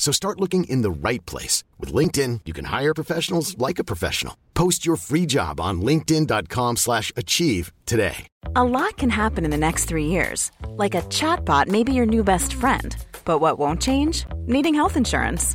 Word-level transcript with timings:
So 0.00 0.12
start 0.12 0.40
looking 0.40 0.64
in 0.64 0.80
the 0.80 0.90
right 0.90 1.24
place. 1.26 1.62
With 1.78 1.92
LinkedIn, 1.92 2.40
you 2.46 2.54
can 2.54 2.64
hire 2.64 2.94
professionals 2.94 3.56
like 3.58 3.78
a 3.78 3.84
professional. 3.84 4.34
Post 4.54 4.84
your 4.86 4.96
free 4.96 5.26
job 5.26 5.60
on 5.60 5.82
linkedin.com 5.82 6.76
slash 6.76 7.12
achieve 7.16 7.70
today. 7.84 8.26
A 8.56 8.64
lot 8.64 8.96
can 8.96 9.10
happen 9.10 9.44
in 9.44 9.50
the 9.50 9.58
next 9.58 9.84
three 9.84 10.06
years. 10.06 10.50
Like 10.70 10.94
a 10.94 11.02
chatbot 11.02 11.68
may 11.68 11.84
be 11.84 11.92
your 11.92 12.06
new 12.06 12.24
best 12.24 12.54
friend. 12.54 12.96
But 13.26 13.40
what 13.40 13.58
won't 13.58 13.82
change? 13.82 14.24
Needing 14.46 14.74
health 14.74 14.96
insurance. 14.96 15.54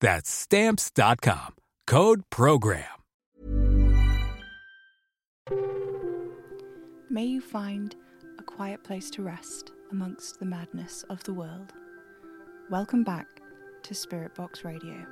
That's 0.00 0.30
stamps.com. 0.30 1.56
Code 1.86 2.22
program. 2.30 2.84
May 7.12 7.24
you 7.24 7.40
find 7.40 7.96
a 8.38 8.42
quiet 8.42 8.84
place 8.84 9.10
to 9.10 9.22
rest 9.22 9.72
amongst 9.90 10.38
the 10.38 10.46
madness 10.46 11.04
of 11.10 11.22
the 11.24 11.34
world. 11.34 11.72
Welcome 12.70 13.02
back 13.02 13.26
to 13.82 13.94
Spirit 13.94 14.34
Box 14.36 14.64
Radio. 14.64 15.04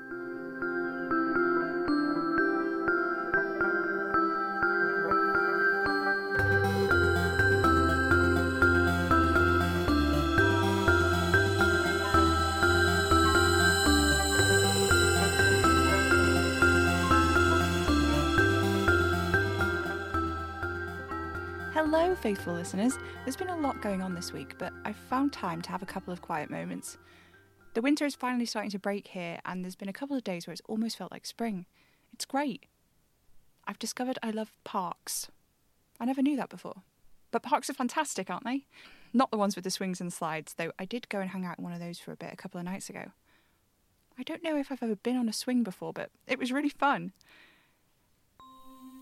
Hello, 21.91 22.15
faithful 22.15 22.53
listeners. 22.53 22.99
There's 23.25 23.35
been 23.35 23.49
a 23.49 23.57
lot 23.57 23.81
going 23.81 24.03
on 24.03 24.15
this 24.15 24.31
week, 24.31 24.59
but 24.59 24.75
I've 24.85 24.95
found 24.95 25.33
time 25.33 25.63
to 25.63 25.71
have 25.71 25.83
a 25.83 25.87
couple 25.87 26.13
of 26.13 26.21
quiet 26.21 26.51
moments. 26.51 26.99
The 27.73 27.81
winter 27.81 28.05
is 28.05 28.15
finally 28.15 28.45
starting 28.45 28.71
to 28.73 28.79
break 28.79 29.09
here, 29.09 29.39
and 29.47 29.65
there's 29.65 29.75
been 29.75 29.89
a 29.89 29.95
couple 29.95 30.15
of 30.15 30.23
days 30.23 30.47
where 30.47 30.53
it's 30.53 30.61
almost 30.69 30.99
felt 30.99 31.11
like 31.11 31.25
spring. 31.25 31.65
It's 32.13 32.27
great. 32.27 32.67
I've 33.67 33.79
discovered 33.79 34.19
I 34.23 34.33
love 34.33 34.53
parks. 34.65 35.29
I 35.99 36.05
never 36.05 36.21
knew 36.21 36.37
that 36.37 36.51
before. 36.51 36.83
But 37.31 37.43
parks 37.43 37.71
are 37.71 37.75
fantastic, 37.75 38.29
aren't 38.29 38.45
they? 38.45 38.67
Not 39.15 39.31
the 39.31 39.39
ones 39.39 39.57
with 39.57 39.65
the 39.65 39.71
swings 39.71 39.99
and 39.99 40.13
slides, 40.13 40.57
though 40.59 40.73
I 40.79 40.85
did 40.85 41.09
go 41.09 41.21
and 41.21 41.31
hang 41.31 41.47
out 41.47 41.57
in 41.57 41.65
one 41.65 41.73
of 41.73 41.81
those 41.81 41.99
for 41.99 42.13
a 42.13 42.17
bit 42.17 42.35
a 42.35 42.37
couple 42.37 42.59
of 42.59 42.67
nights 42.67 42.91
ago. 42.91 43.13
I 44.19 44.25
don't 44.25 44.45
know 44.45 44.59
if 44.59 44.71
I've 44.71 44.83
ever 44.83 44.97
been 44.97 45.17
on 45.17 45.31
a 45.31 45.33
swing 45.33 45.63
before, 45.63 45.95
but 45.95 46.11
it 46.27 46.39
was 46.39 46.53
really 46.53 46.69
fun. 46.69 47.13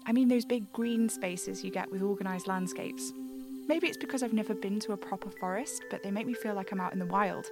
I 0.09 0.13
mean 0.13 0.29
those 0.29 0.45
big 0.45 0.73
green 0.73 1.09
spaces 1.09 1.65
you 1.65 1.71
get 1.73 1.91
with 1.91 2.01
organised 2.01 2.47
landscapes. 2.47 3.13
Maybe 3.67 3.89
it's 3.89 3.97
because 3.97 4.23
I've 4.23 4.33
never 4.33 4.55
been 4.55 4.79
to 4.81 4.93
a 4.93 4.97
proper 4.97 5.29
forest, 5.29 5.85
but 5.91 6.05
they 6.05 6.13
make 6.13 6.29
me 6.29 6.35
feel 6.35 6.55
like 6.55 6.71
I'm 6.71 6.81
out 6.81 6.93
in 6.93 7.01
the 7.01 7.07
wild. 7.07 7.47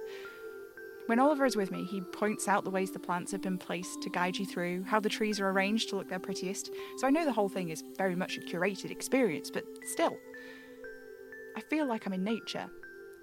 When 1.07 1.19
Oliver 1.19 1.45
is 1.45 1.57
with 1.57 1.69
me, 1.69 1.83
he 1.83 1.99
points 1.99 2.47
out 2.47 2.63
the 2.63 2.71
ways 2.71 2.91
the 2.91 2.97
plants 2.99 3.33
have 3.33 3.41
been 3.41 3.57
placed 3.57 4.01
to 4.01 4.09
guide 4.09 4.37
you 4.37 4.45
through, 4.45 4.83
how 4.85 5.01
the 5.01 5.09
trees 5.09 5.39
are 5.39 5.49
arranged 5.49 5.89
to 5.89 5.97
look 5.97 6.09
their 6.09 6.17
prettiest. 6.17 6.71
So 6.97 7.05
I 7.05 7.11
know 7.11 7.25
the 7.25 7.33
whole 7.33 7.49
thing 7.49 7.69
is 7.69 7.83
very 7.97 8.15
much 8.15 8.37
a 8.37 8.39
curated 8.39 8.89
experience, 8.89 9.51
but 9.51 9.65
still, 9.83 10.17
I 11.57 11.61
feel 11.61 11.85
like 11.85 12.07
I'm 12.07 12.13
in 12.13 12.23
nature, 12.23 12.67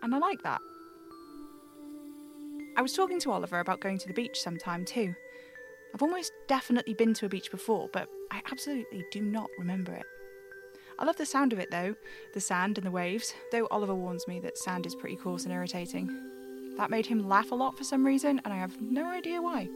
and 0.03 0.14
I 0.14 0.19
like 0.19 0.43
that. 0.43 0.60
I 2.76 2.82
was 2.82 2.93
talking 2.93 3.19
to 3.20 3.32
Oliver 3.32 3.60
about 3.60 3.81
going 3.81 3.99
to 3.99 4.06
the 4.06 4.14
beach 4.14 4.38
sometime 4.41 4.84
too. 4.84 5.14
I've 5.94 6.03
almost 6.03 6.32
definitely 6.49 6.94
been 6.94 7.14
to 7.14 7.26
a 7.26 7.28
beach 7.28 7.50
before, 7.50 7.88
but 7.93 8.09
I 8.32 8.41
absolutely 8.50 9.04
do 9.10 9.20
not 9.20 9.50
remember 9.59 9.93
it. 9.93 10.06
I 10.98 11.04
love 11.04 11.16
the 11.16 11.26
sound 11.26 11.53
of 11.53 11.59
it 11.59 11.70
though, 11.70 11.94
the 12.32 12.41
sand 12.41 12.78
and 12.78 12.87
the 12.87 12.91
waves, 12.91 13.34
though 13.50 13.69
Oliver 13.70 13.94
warns 13.94 14.26
me 14.26 14.41
that 14.41 14.56
sand 14.56 14.87
is 14.87 14.94
pretty 14.94 15.16
coarse 15.16 15.44
and 15.44 15.53
irritating. 15.53 16.10
That 16.78 16.91
made 16.91 17.04
him 17.04 17.28
laugh 17.28 17.53
a 17.53 17.54
lot 17.54 17.76
for 17.76 17.84
some 17.84 18.06
reason, 18.06 18.41
and 18.44 18.54
I 18.54 18.56
have 18.56 18.81
no 18.81 19.06
idea 19.06 19.43
why. 19.43 19.69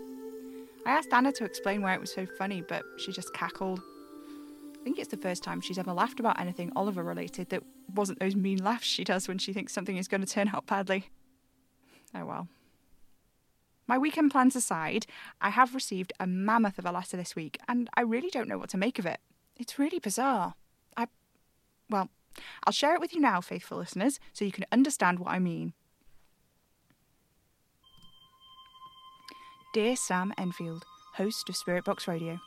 I 0.86 0.90
asked 0.90 1.12
Anna 1.12 1.32
to 1.32 1.44
explain 1.44 1.82
why 1.82 1.94
it 1.94 2.00
was 2.00 2.12
so 2.12 2.24
funny, 2.38 2.62
but 2.62 2.82
she 2.96 3.12
just 3.12 3.34
cackled. 3.34 3.80
I 4.80 4.84
think 4.84 4.98
it's 4.98 5.10
the 5.10 5.18
first 5.18 5.42
time 5.42 5.60
she's 5.60 5.78
ever 5.78 5.92
laughed 5.92 6.20
about 6.20 6.40
anything 6.40 6.72
Oliver 6.74 7.02
related 7.02 7.50
that 7.50 7.62
wasn't 7.94 8.20
those 8.20 8.36
mean 8.36 8.64
laughs 8.64 8.86
she 8.86 9.04
does 9.04 9.28
when 9.28 9.36
she 9.36 9.52
thinks 9.52 9.74
something 9.74 9.98
is 9.98 10.08
going 10.08 10.22
to 10.22 10.26
turn 10.26 10.48
out 10.54 10.66
badly. 10.66 11.10
Oh 12.14 12.24
well. 12.24 12.48
My 13.86 13.98
weekend 13.98 14.32
plans 14.32 14.56
aside, 14.56 15.06
I 15.40 15.50
have 15.50 15.74
received 15.74 16.12
a 16.18 16.26
mammoth 16.26 16.78
of 16.78 16.86
a 16.86 16.92
letter 16.92 17.16
this 17.16 17.36
week, 17.36 17.58
and 17.68 17.88
I 17.94 18.00
really 18.00 18.30
don't 18.30 18.48
know 18.48 18.58
what 18.58 18.70
to 18.70 18.76
make 18.76 18.98
of 18.98 19.06
it. 19.06 19.20
It's 19.56 19.78
really 19.78 20.00
bizarre. 20.00 20.54
I. 20.96 21.06
Well, 21.88 22.10
I'll 22.64 22.72
share 22.72 22.94
it 22.94 23.00
with 23.00 23.14
you 23.14 23.20
now, 23.20 23.40
faithful 23.40 23.78
listeners, 23.78 24.18
so 24.32 24.44
you 24.44 24.52
can 24.52 24.66
understand 24.72 25.20
what 25.20 25.30
I 25.30 25.38
mean. 25.38 25.72
Dear 29.72 29.94
Sam 29.94 30.32
Enfield, 30.36 30.84
host 31.14 31.48
of 31.48 31.56
Spirit 31.56 31.84
Box 31.84 32.08
Radio, 32.08 32.38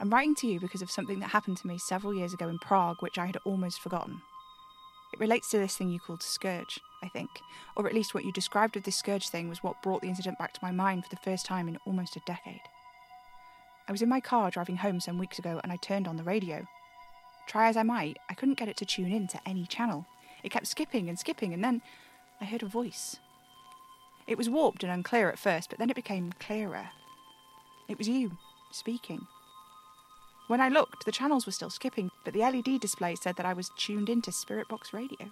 I'm 0.00 0.10
writing 0.10 0.34
to 0.36 0.48
you 0.48 0.58
because 0.58 0.82
of 0.82 0.90
something 0.90 1.20
that 1.20 1.30
happened 1.30 1.58
to 1.58 1.66
me 1.66 1.78
several 1.78 2.14
years 2.14 2.34
ago 2.34 2.48
in 2.48 2.58
Prague, 2.58 2.96
which 3.00 3.18
I 3.18 3.26
had 3.26 3.36
almost 3.44 3.80
forgotten. 3.80 4.20
It 5.12 5.20
relates 5.20 5.50
to 5.50 5.58
this 5.58 5.76
thing 5.76 5.90
you 5.90 6.00
called 6.00 6.22
Scourge, 6.22 6.80
I 7.02 7.08
think, 7.08 7.30
or 7.76 7.86
at 7.86 7.94
least 7.94 8.14
what 8.14 8.24
you 8.24 8.32
described 8.32 8.76
of 8.76 8.84
this 8.84 8.96
Scourge 8.96 9.28
thing 9.28 9.48
was 9.48 9.62
what 9.62 9.82
brought 9.82 10.00
the 10.00 10.08
incident 10.08 10.38
back 10.38 10.52
to 10.54 10.60
my 10.62 10.70
mind 10.70 11.04
for 11.04 11.10
the 11.10 11.20
first 11.22 11.44
time 11.44 11.68
in 11.68 11.78
almost 11.84 12.16
a 12.16 12.22
decade. 12.26 12.62
I 13.86 13.92
was 13.92 14.02
in 14.02 14.08
my 14.08 14.20
car 14.20 14.50
driving 14.50 14.76
home 14.76 15.00
some 15.00 15.18
weeks 15.18 15.38
ago 15.38 15.60
and 15.62 15.72
I 15.72 15.76
turned 15.76 16.08
on 16.08 16.16
the 16.16 16.22
radio. 16.22 16.66
Try 17.46 17.68
as 17.68 17.76
I 17.76 17.82
might, 17.82 18.18
I 18.30 18.34
couldn't 18.34 18.58
get 18.58 18.68
it 18.68 18.76
to 18.78 18.86
tune 18.86 19.12
in 19.12 19.26
to 19.28 19.40
any 19.46 19.66
channel. 19.66 20.06
It 20.42 20.50
kept 20.50 20.66
skipping 20.66 21.08
and 21.08 21.18
skipping, 21.18 21.52
and 21.52 21.62
then 21.62 21.82
I 22.40 22.44
heard 22.44 22.62
a 22.62 22.66
voice. 22.66 23.16
It 24.26 24.38
was 24.38 24.48
warped 24.48 24.82
and 24.82 24.92
unclear 24.92 25.28
at 25.28 25.38
first, 25.38 25.70
but 25.70 25.78
then 25.78 25.90
it 25.90 25.96
became 25.96 26.32
clearer. 26.38 26.90
It 27.88 27.98
was 27.98 28.08
you, 28.08 28.38
speaking. 28.70 29.26
When 30.52 30.60
I 30.60 30.68
looked, 30.68 31.06
the 31.06 31.12
channels 31.12 31.46
were 31.46 31.52
still 31.52 31.70
skipping, 31.70 32.10
but 32.24 32.34
the 32.34 32.40
LED 32.40 32.78
display 32.78 33.14
said 33.14 33.36
that 33.36 33.46
I 33.46 33.54
was 33.54 33.70
tuned 33.78 34.10
into 34.10 34.30
Spirit 34.30 34.68
Box 34.68 34.92
Radio. 34.92 35.30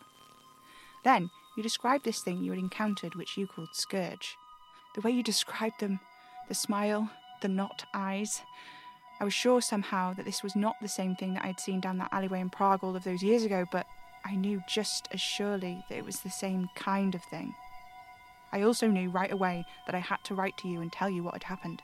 Then 1.04 1.28
you 1.54 1.62
described 1.62 2.06
this 2.06 2.22
thing 2.22 2.42
you 2.42 2.52
had 2.52 2.58
encountered, 2.58 3.14
which 3.14 3.36
you 3.36 3.46
called 3.46 3.74
Scourge. 3.74 4.38
The 4.94 5.02
way 5.02 5.10
you 5.10 5.22
described 5.22 5.78
them, 5.78 6.00
the 6.48 6.54
smile, 6.54 7.10
the 7.42 7.48
not 7.48 7.84
eyes. 7.92 8.40
I 9.20 9.24
was 9.24 9.34
sure 9.34 9.60
somehow 9.60 10.14
that 10.14 10.24
this 10.24 10.42
was 10.42 10.56
not 10.56 10.76
the 10.80 10.88
same 10.88 11.14
thing 11.16 11.34
that 11.34 11.44
I'd 11.44 11.60
seen 11.60 11.80
down 11.80 11.98
that 11.98 12.14
alleyway 12.14 12.40
in 12.40 12.48
Prague 12.48 12.82
all 12.82 12.96
of 12.96 13.04
those 13.04 13.22
years 13.22 13.44
ago, 13.44 13.66
but 13.70 13.84
I 14.24 14.36
knew 14.36 14.62
just 14.70 15.06
as 15.12 15.20
surely 15.20 15.84
that 15.90 15.98
it 15.98 16.06
was 16.06 16.20
the 16.20 16.30
same 16.30 16.70
kind 16.76 17.14
of 17.14 17.22
thing. 17.24 17.54
I 18.52 18.62
also 18.62 18.86
knew 18.86 19.10
right 19.10 19.30
away 19.30 19.66
that 19.84 19.94
I 19.94 19.98
had 19.98 20.24
to 20.24 20.34
write 20.34 20.56
to 20.60 20.68
you 20.68 20.80
and 20.80 20.90
tell 20.90 21.10
you 21.10 21.22
what 21.22 21.34
had 21.34 21.42
happened. 21.42 21.82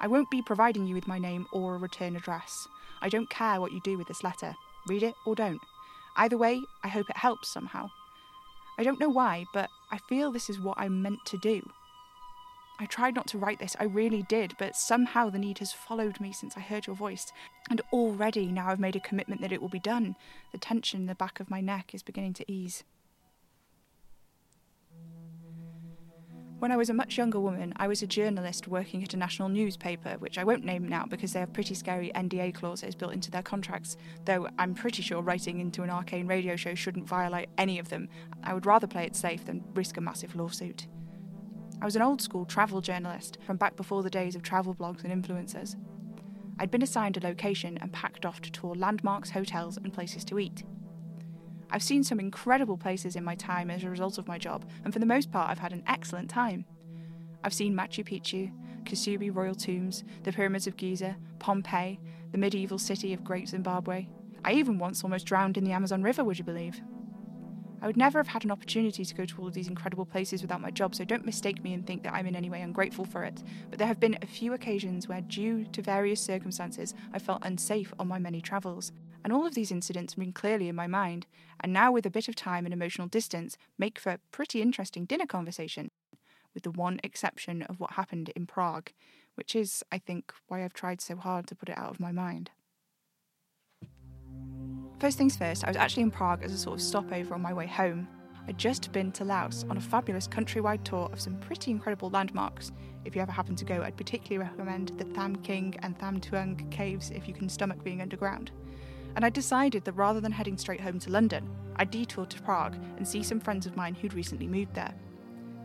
I 0.00 0.06
won't 0.06 0.30
be 0.30 0.42
providing 0.42 0.86
you 0.86 0.94
with 0.94 1.08
my 1.08 1.18
name 1.18 1.46
or 1.52 1.74
a 1.74 1.78
return 1.78 2.16
address. 2.16 2.68
I 3.00 3.08
don't 3.08 3.30
care 3.30 3.60
what 3.60 3.72
you 3.72 3.80
do 3.80 3.98
with 3.98 4.08
this 4.08 4.24
letter. 4.24 4.54
Read 4.86 5.02
it 5.02 5.14
or 5.26 5.34
don't. 5.34 5.60
Either 6.16 6.36
way, 6.36 6.60
I 6.82 6.88
hope 6.88 7.08
it 7.10 7.16
helps 7.16 7.48
somehow. 7.48 7.90
I 8.78 8.84
don't 8.84 9.00
know 9.00 9.08
why, 9.08 9.44
but 9.52 9.70
I 9.90 9.98
feel 10.08 10.30
this 10.30 10.48
is 10.48 10.60
what 10.60 10.78
I'm 10.78 11.02
meant 11.02 11.24
to 11.26 11.38
do. 11.38 11.68
I 12.80 12.86
tried 12.86 13.16
not 13.16 13.26
to 13.28 13.38
write 13.38 13.58
this, 13.58 13.76
I 13.80 13.84
really 13.84 14.22
did, 14.22 14.54
but 14.56 14.76
somehow 14.76 15.30
the 15.30 15.38
need 15.38 15.58
has 15.58 15.72
followed 15.72 16.20
me 16.20 16.32
since 16.32 16.56
I 16.56 16.60
heard 16.60 16.86
your 16.86 16.94
voice. 16.94 17.32
And 17.68 17.80
already, 17.92 18.46
now 18.46 18.68
I've 18.68 18.78
made 18.78 18.94
a 18.94 19.00
commitment 19.00 19.40
that 19.40 19.50
it 19.50 19.60
will 19.60 19.68
be 19.68 19.80
done, 19.80 20.14
the 20.52 20.58
tension 20.58 21.00
in 21.00 21.06
the 21.06 21.16
back 21.16 21.40
of 21.40 21.50
my 21.50 21.60
neck 21.60 21.92
is 21.92 22.04
beginning 22.04 22.34
to 22.34 22.50
ease. 22.50 22.84
When 26.58 26.72
I 26.72 26.76
was 26.76 26.90
a 26.90 26.94
much 26.94 27.16
younger 27.16 27.38
woman, 27.38 27.72
I 27.76 27.86
was 27.86 28.02
a 28.02 28.06
journalist 28.08 28.66
working 28.66 29.04
at 29.04 29.14
a 29.14 29.16
national 29.16 29.48
newspaper, 29.48 30.16
which 30.18 30.38
I 30.38 30.44
won't 30.44 30.64
name 30.64 30.88
now 30.88 31.06
because 31.06 31.32
they 31.32 31.38
have 31.38 31.52
pretty 31.52 31.74
scary 31.74 32.10
NDA 32.16 32.52
clauses 32.52 32.96
built 32.96 33.12
into 33.12 33.30
their 33.30 33.42
contracts, 33.42 33.96
though 34.24 34.48
I'm 34.58 34.74
pretty 34.74 35.00
sure 35.00 35.22
writing 35.22 35.60
into 35.60 35.84
an 35.84 35.90
arcane 35.90 36.26
radio 36.26 36.56
show 36.56 36.74
shouldn't 36.74 37.06
violate 37.06 37.48
any 37.58 37.78
of 37.78 37.90
them. 37.90 38.08
I 38.42 38.54
would 38.54 38.66
rather 38.66 38.88
play 38.88 39.04
it 39.04 39.14
safe 39.14 39.44
than 39.44 39.62
risk 39.74 39.98
a 39.98 40.00
massive 40.00 40.34
lawsuit. 40.34 40.88
I 41.80 41.84
was 41.84 41.94
an 41.94 42.02
old 42.02 42.20
school 42.20 42.44
travel 42.44 42.80
journalist 42.80 43.38
from 43.46 43.56
back 43.56 43.76
before 43.76 44.02
the 44.02 44.10
days 44.10 44.34
of 44.34 44.42
travel 44.42 44.74
blogs 44.74 45.04
and 45.04 45.24
influencers. 45.24 45.76
I'd 46.58 46.72
been 46.72 46.82
assigned 46.82 47.16
a 47.18 47.20
location 47.20 47.78
and 47.78 47.92
packed 47.92 48.26
off 48.26 48.40
to 48.40 48.50
tour 48.50 48.74
landmarks, 48.74 49.30
hotels, 49.30 49.76
and 49.76 49.92
places 49.92 50.24
to 50.24 50.40
eat. 50.40 50.64
I've 51.70 51.82
seen 51.82 52.02
some 52.02 52.18
incredible 52.20 52.78
places 52.78 53.16
in 53.16 53.24
my 53.24 53.34
time 53.34 53.70
as 53.70 53.84
a 53.84 53.90
result 53.90 54.18
of 54.18 54.26
my 54.26 54.38
job, 54.38 54.64
and 54.84 54.92
for 54.92 54.98
the 54.98 55.06
most 55.06 55.30
part, 55.30 55.50
I've 55.50 55.58
had 55.58 55.72
an 55.72 55.82
excellent 55.86 56.30
time. 56.30 56.64
I've 57.44 57.54
seen 57.54 57.74
Machu 57.74 58.04
Picchu, 58.04 58.50
Kasubi 58.84 59.34
Royal 59.34 59.54
Tombs, 59.54 60.02
the 60.22 60.32
Pyramids 60.32 60.66
of 60.66 60.76
Giza, 60.76 61.16
Pompeii, 61.38 62.00
the 62.32 62.38
medieval 62.38 62.78
city 62.78 63.12
of 63.12 63.22
Great 63.22 63.48
Zimbabwe. 63.48 64.08
I 64.44 64.52
even 64.52 64.78
once 64.78 65.04
almost 65.04 65.26
drowned 65.26 65.56
in 65.56 65.64
the 65.64 65.72
Amazon 65.72 66.02
River, 66.02 66.24
would 66.24 66.38
you 66.38 66.44
believe? 66.44 66.80
I 67.80 67.86
would 67.86 67.96
never 67.96 68.18
have 68.18 68.28
had 68.28 68.44
an 68.44 68.50
opportunity 68.50 69.04
to 69.04 69.14
go 69.14 69.24
to 69.24 69.40
all 69.40 69.46
of 69.46 69.54
these 69.54 69.68
incredible 69.68 70.04
places 70.04 70.42
without 70.42 70.60
my 70.60 70.70
job, 70.70 70.94
so 70.94 71.04
don't 71.04 71.24
mistake 71.24 71.62
me 71.62 71.74
and 71.74 71.86
think 71.86 72.02
that 72.02 72.12
I'm 72.12 72.26
in 72.26 72.34
any 72.34 72.50
way 72.50 72.62
ungrateful 72.62 73.04
for 73.04 73.22
it. 73.22 73.42
But 73.70 73.78
there 73.78 73.86
have 73.86 74.00
been 74.00 74.18
a 74.20 74.26
few 74.26 74.52
occasions 74.54 75.06
where, 75.06 75.20
due 75.20 75.64
to 75.66 75.82
various 75.82 76.20
circumstances, 76.20 76.94
I 77.12 77.20
felt 77.20 77.44
unsafe 77.44 77.92
on 77.98 78.08
my 78.08 78.18
many 78.18 78.40
travels. 78.40 78.90
And 79.28 79.36
all 79.36 79.44
of 79.44 79.54
these 79.54 79.70
incidents 79.70 80.16
ring 80.16 80.32
clearly 80.32 80.70
in 80.70 80.74
my 80.74 80.86
mind, 80.86 81.26
and 81.60 81.70
now 81.70 81.92
with 81.92 82.06
a 82.06 82.10
bit 82.10 82.28
of 82.28 82.34
time 82.34 82.64
and 82.64 82.72
emotional 82.72 83.08
distance, 83.08 83.58
make 83.76 83.98
for 83.98 84.08
a 84.08 84.20
pretty 84.32 84.62
interesting 84.62 85.04
dinner 85.04 85.26
conversation, 85.26 85.90
with 86.54 86.62
the 86.62 86.70
one 86.70 86.98
exception 87.04 87.60
of 87.64 87.78
what 87.78 87.92
happened 87.92 88.30
in 88.34 88.46
Prague, 88.46 88.88
which 89.34 89.54
is, 89.54 89.84
I 89.92 89.98
think, 89.98 90.32
why 90.46 90.64
I've 90.64 90.72
tried 90.72 91.02
so 91.02 91.14
hard 91.14 91.46
to 91.48 91.54
put 91.54 91.68
it 91.68 91.76
out 91.76 91.90
of 91.90 92.00
my 92.00 92.10
mind. 92.10 92.52
First 94.98 95.18
things 95.18 95.36
first, 95.36 95.62
I 95.62 95.68
was 95.68 95.76
actually 95.76 96.04
in 96.04 96.10
Prague 96.10 96.42
as 96.42 96.54
a 96.54 96.56
sort 96.56 96.76
of 96.76 96.82
stopover 96.82 97.34
on 97.34 97.42
my 97.42 97.52
way 97.52 97.66
home. 97.66 98.08
I'd 98.48 98.56
just 98.56 98.92
been 98.92 99.12
to 99.12 99.26
Laos 99.26 99.66
on 99.68 99.76
a 99.76 99.82
fabulous 99.82 100.26
countrywide 100.26 100.84
tour 100.84 101.10
of 101.12 101.20
some 101.20 101.38
pretty 101.38 101.70
incredible 101.70 102.08
landmarks. 102.08 102.72
If 103.04 103.14
you 103.14 103.20
ever 103.20 103.32
happen 103.32 103.56
to 103.56 103.66
go, 103.66 103.82
I'd 103.82 103.98
particularly 103.98 104.38
recommend 104.38 104.92
the 104.96 105.04
Tham 105.04 105.36
Ting 105.42 105.74
and 105.82 105.98
Tham 105.98 106.18
Theung 106.18 106.70
caves 106.70 107.10
if 107.10 107.28
you 107.28 107.34
can 107.34 107.50
stomach 107.50 107.84
being 107.84 108.00
underground 108.00 108.52
and 109.16 109.24
I 109.24 109.30
decided 109.30 109.84
that 109.84 109.92
rather 109.92 110.20
than 110.20 110.32
heading 110.32 110.56
straight 110.56 110.80
home 110.80 110.98
to 111.00 111.10
London, 111.10 111.48
I'd 111.76 111.90
detour 111.90 112.26
to 112.26 112.42
Prague 112.42 112.76
and 112.96 113.06
see 113.06 113.22
some 113.22 113.40
friends 113.40 113.66
of 113.66 113.76
mine 113.76 113.94
who'd 113.94 114.14
recently 114.14 114.46
moved 114.46 114.74
there. 114.74 114.94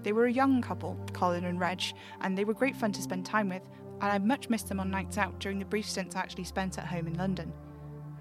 They 0.03 0.11
were 0.11 0.25
a 0.25 0.31
young 0.31 0.61
couple, 0.61 0.99
Colin 1.13 1.45
and 1.45 1.59
Reg, 1.59 1.81
and 2.21 2.37
they 2.37 2.43
were 2.43 2.53
great 2.53 2.75
fun 2.75 2.91
to 2.91 3.01
spend 3.01 3.25
time 3.25 3.49
with, 3.49 3.63
and 4.01 4.11
I 4.11 4.17
much 4.17 4.49
missed 4.49 4.67
them 4.67 4.79
on 4.79 4.91
nights 4.91 5.17
out 5.17 5.39
during 5.39 5.59
the 5.59 5.65
brief 5.65 5.89
stints 5.89 6.15
I 6.15 6.19
actually 6.19 6.43
spent 6.43 6.77
at 6.77 6.87
home 6.87 7.07
in 7.07 7.17
London. 7.17 7.53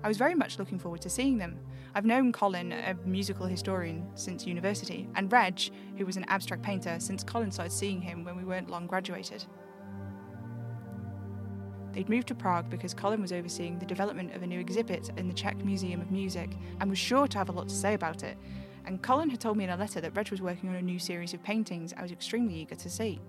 I 0.05 0.09
was 0.09 0.17
very 0.17 0.35
much 0.35 0.59
looking 0.59 0.79
forward 0.79 1.01
to 1.03 1.11
seeing 1.11 1.39
them. 1.39 1.59
I've 1.95 2.07
known 2.07 2.33
Colin, 2.33 2.73
a 2.73 2.95
musical 3.05 3.47
historian, 3.47 4.07
since 4.15 4.47
university, 4.47 5.09
and 5.15 5.31
Reg, 5.31 5.61
who 5.99 6.07
was 6.07 6.17
an 6.17 6.25
abstract 6.29 6.63
painter, 6.63 6.97
since 6.99 7.23
Colin 7.23 7.51
started 7.51 7.73
seeing 7.73 8.01
him 8.01 8.25
when 8.25 8.37
we 8.37 8.45
weren't 8.45 8.71
long 8.71 8.87
graduated. 8.87 9.45
They'd 11.93 12.09
moved 12.09 12.29
to 12.29 12.35
Prague 12.35 12.71
because 12.71 12.95
Colin 12.95 13.21
was 13.21 13.33
overseeing 13.33 13.79
the 13.79 13.87
development 13.87 14.35
of 14.35 14.43
a 14.43 14.47
new 14.47 14.59
exhibit 14.59 15.11
in 15.17 15.29
the 15.29 15.35
Czech 15.35 15.63
Museum 15.65 16.01
of 16.01 16.11
Music 16.11 16.51
and 16.81 16.89
was 16.89 16.99
sure 16.99 17.27
to 17.27 17.39
have 17.39 17.49
a 17.49 17.53
lot 17.53 17.69
to 17.69 17.75
say 17.75 17.95
about 17.95 18.23
it. 18.23 18.39
And 18.87 19.03
Colin 19.03 19.31
had 19.31 19.41
told 19.41 19.57
me 19.57 19.65
in 19.65 19.71
a 19.71 19.77
letter 19.77 20.01
that 20.01 20.17
Reg 20.17 20.31
was 20.31 20.43
working 20.43 20.69
on 20.69 20.77
a 20.77 20.83
new 20.83 20.99
series 20.99 21.35
of 21.35 21.43
paintings 21.43 21.95
I 21.97 22.03
was 22.03 22.13
extremely 22.13 22.55
eager 22.55 22.75
to 22.75 22.91
see. 22.91 23.21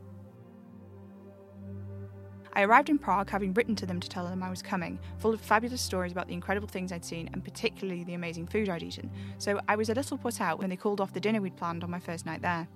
I 2.56 2.63
arrived 2.63 2.89
in 2.89 3.00
Prague 3.00 3.31
having 3.31 3.54
written 3.54 3.75
to 3.77 3.86
them 3.88 4.00
to 4.00 4.07
tell 4.07 4.27
them 4.27 4.44
I 4.44 4.50
was 4.50 4.62
coming, 4.62 5.00
full 5.18 5.33
of 5.33 5.42
fabulous 5.42 5.81
stories 5.81 6.12
about 6.12 6.27
the 6.27 6.36
incredible 6.36 6.68
things 6.68 6.92
I'd 6.92 7.04
seen 7.04 7.30
and 7.33 7.44
particularly 7.44 8.04
the 8.04 8.13
amazing 8.13 8.45
food 8.45 8.69
I'd 8.69 8.83
eaten, 8.83 9.09
so 9.39 9.59
I 9.68 9.75
was 9.75 9.89
a 9.89 9.95
little 9.95 10.19
put 10.19 10.39
out 10.39 10.59
when 10.59 10.69
they 10.69 10.75
called 10.75 11.01
off 11.01 11.13
the 11.13 11.19
dinner 11.19 11.42
we'd 11.42 11.57
planned 11.57 11.83
on 11.83 11.89
my 11.89 12.00
first 12.00 12.27
night 12.27 12.44
there. 12.44 12.68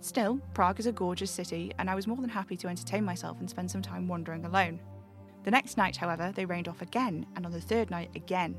Still, 0.00 0.40
Prague 0.52 0.78
is 0.78 0.86
a 0.86 0.92
gorgeous 0.92 1.30
city, 1.30 1.72
and 1.78 1.88
I 1.88 1.94
was 1.94 2.06
more 2.06 2.18
than 2.18 2.28
happy 2.28 2.58
to 2.58 2.68
entertain 2.68 3.02
myself 3.02 3.40
and 3.40 3.48
spend 3.48 3.70
some 3.70 3.80
time 3.80 4.06
wandering 4.06 4.44
alone. 4.44 4.78
The 5.44 5.50
next 5.50 5.76
night, 5.76 5.96
however, 5.96 6.32
they 6.34 6.46
rained 6.46 6.68
off 6.68 6.80
again, 6.80 7.26
and 7.36 7.44
on 7.44 7.52
the 7.52 7.60
third 7.60 7.90
night, 7.90 8.10
again. 8.16 8.56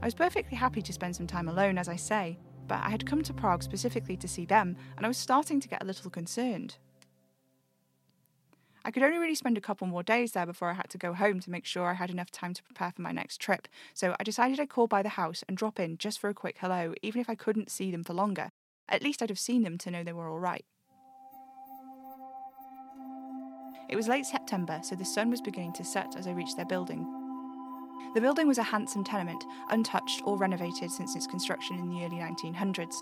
I 0.00 0.06
was 0.06 0.14
perfectly 0.14 0.56
happy 0.56 0.82
to 0.82 0.92
spend 0.92 1.16
some 1.16 1.26
time 1.26 1.48
alone, 1.48 1.78
as 1.78 1.88
I 1.88 1.96
say, 1.96 2.38
but 2.68 2.84
I 2.84 2.90
had 2.90 3.06
come 3.06 3.22
to 3.22 3.32
Prague 3.32 3.62
specifically 3.62 4.16
to 4.18 4.28
see 4.28 4.44
them, 4.44 4.76
and 4.96 5.06
I 5.06 5.08
was 5.08 5.16
starting 5.16 5.58
to 5.58 5.68
get 5.68 5.82
a 5.82 5.86
little 5.86 6.10
concerned. 6.10 6.76
I 8.84 8.90
could 8.90 9.02
only 9.02 9.18
really 9.18 9.34
spend 9.34 9.56
a 9.58 9.62
couple 9.62 9.86
more 9.86 10.02
days 10.02 10.32
there 10.32 10.46
before 10.46 10.70
I 10.70 10.74
had 10.74 10.90
to 10.90 10.98
go 10.98 11.14
home 11.14 11.40
to 11.40 11.50
make 11.50 11.64
sure 11.64 11.86
I 11.86 11.94
had 11.94 12.10
enough 12.10 12.30
time 12.30 12.54
to 12.54 12.62
prepare 12.62 12.92
for 12.92 13.02
my 13.02 13.12
next 13.12 13.40
trip, 13.40 13.66
so 13.94 14.14
I 14.20 14.22
decided 14.22 14.60
I'd 14.60 14.68
call 14.68 14.86
by 14.86 15.02
the 15.02 15.10
house 15.10 15.42
and 15.48 15.56
drop 15.56 15.80
in 15.80 15.96
just 15.96 16.18
for 16.18 16.28
a 16.28 16.34
quick 16.34 16.58
hello, 16.60 16.92
even 17.02 17.22
if 17.22 17.30
I 17.30 17.34
couldn't 17.34 17.70
see 17.70 17.90
them 17.90 18.04
for 18.04 18.12
longer. 18.12 18.50
At 18.86 19.02
least 19.02 19.22
I'd 19.22 19.30
have 19.30 19.38
seen 19.38 19.62
them 19.62 19.78
to 19.78 19.90
know 19.90 20.04
they 20.04 20.12
were 20.12 20.28
all 20.28 20.38
right. 20.38 20.64
It 23.88 23.96
was 23.96 24.08
late 24.08 24.26
September, 24.26 24.80
so 24.82 24.94
the 24.94 25.04
sun 25.04 25.30
was 25.30 25.40
beginning 25.40 25.72
to 25.74 25.84
set 25.84 26.16
as 26.16 26.26
I 26.26 26.32
reached 26.32 26.56
their 26.56 26.66
building. 26.66 27.06
The 28.14 28.20
building 28.20 28.46
was 28.46 28.58
a 28.58 28.62
handsome 28.62 29.04
tenement, 29.04 29.44
untouched 29.70 30.22
or 30.24 30.36
renovated 30.36 30.90
since 30.90 31.16
its 31.16 31.26
construction 31.26 31.78
in 31.78 31.88
the 31.88 32.04
early 32.04 32.16
1900s. 32.16 32.96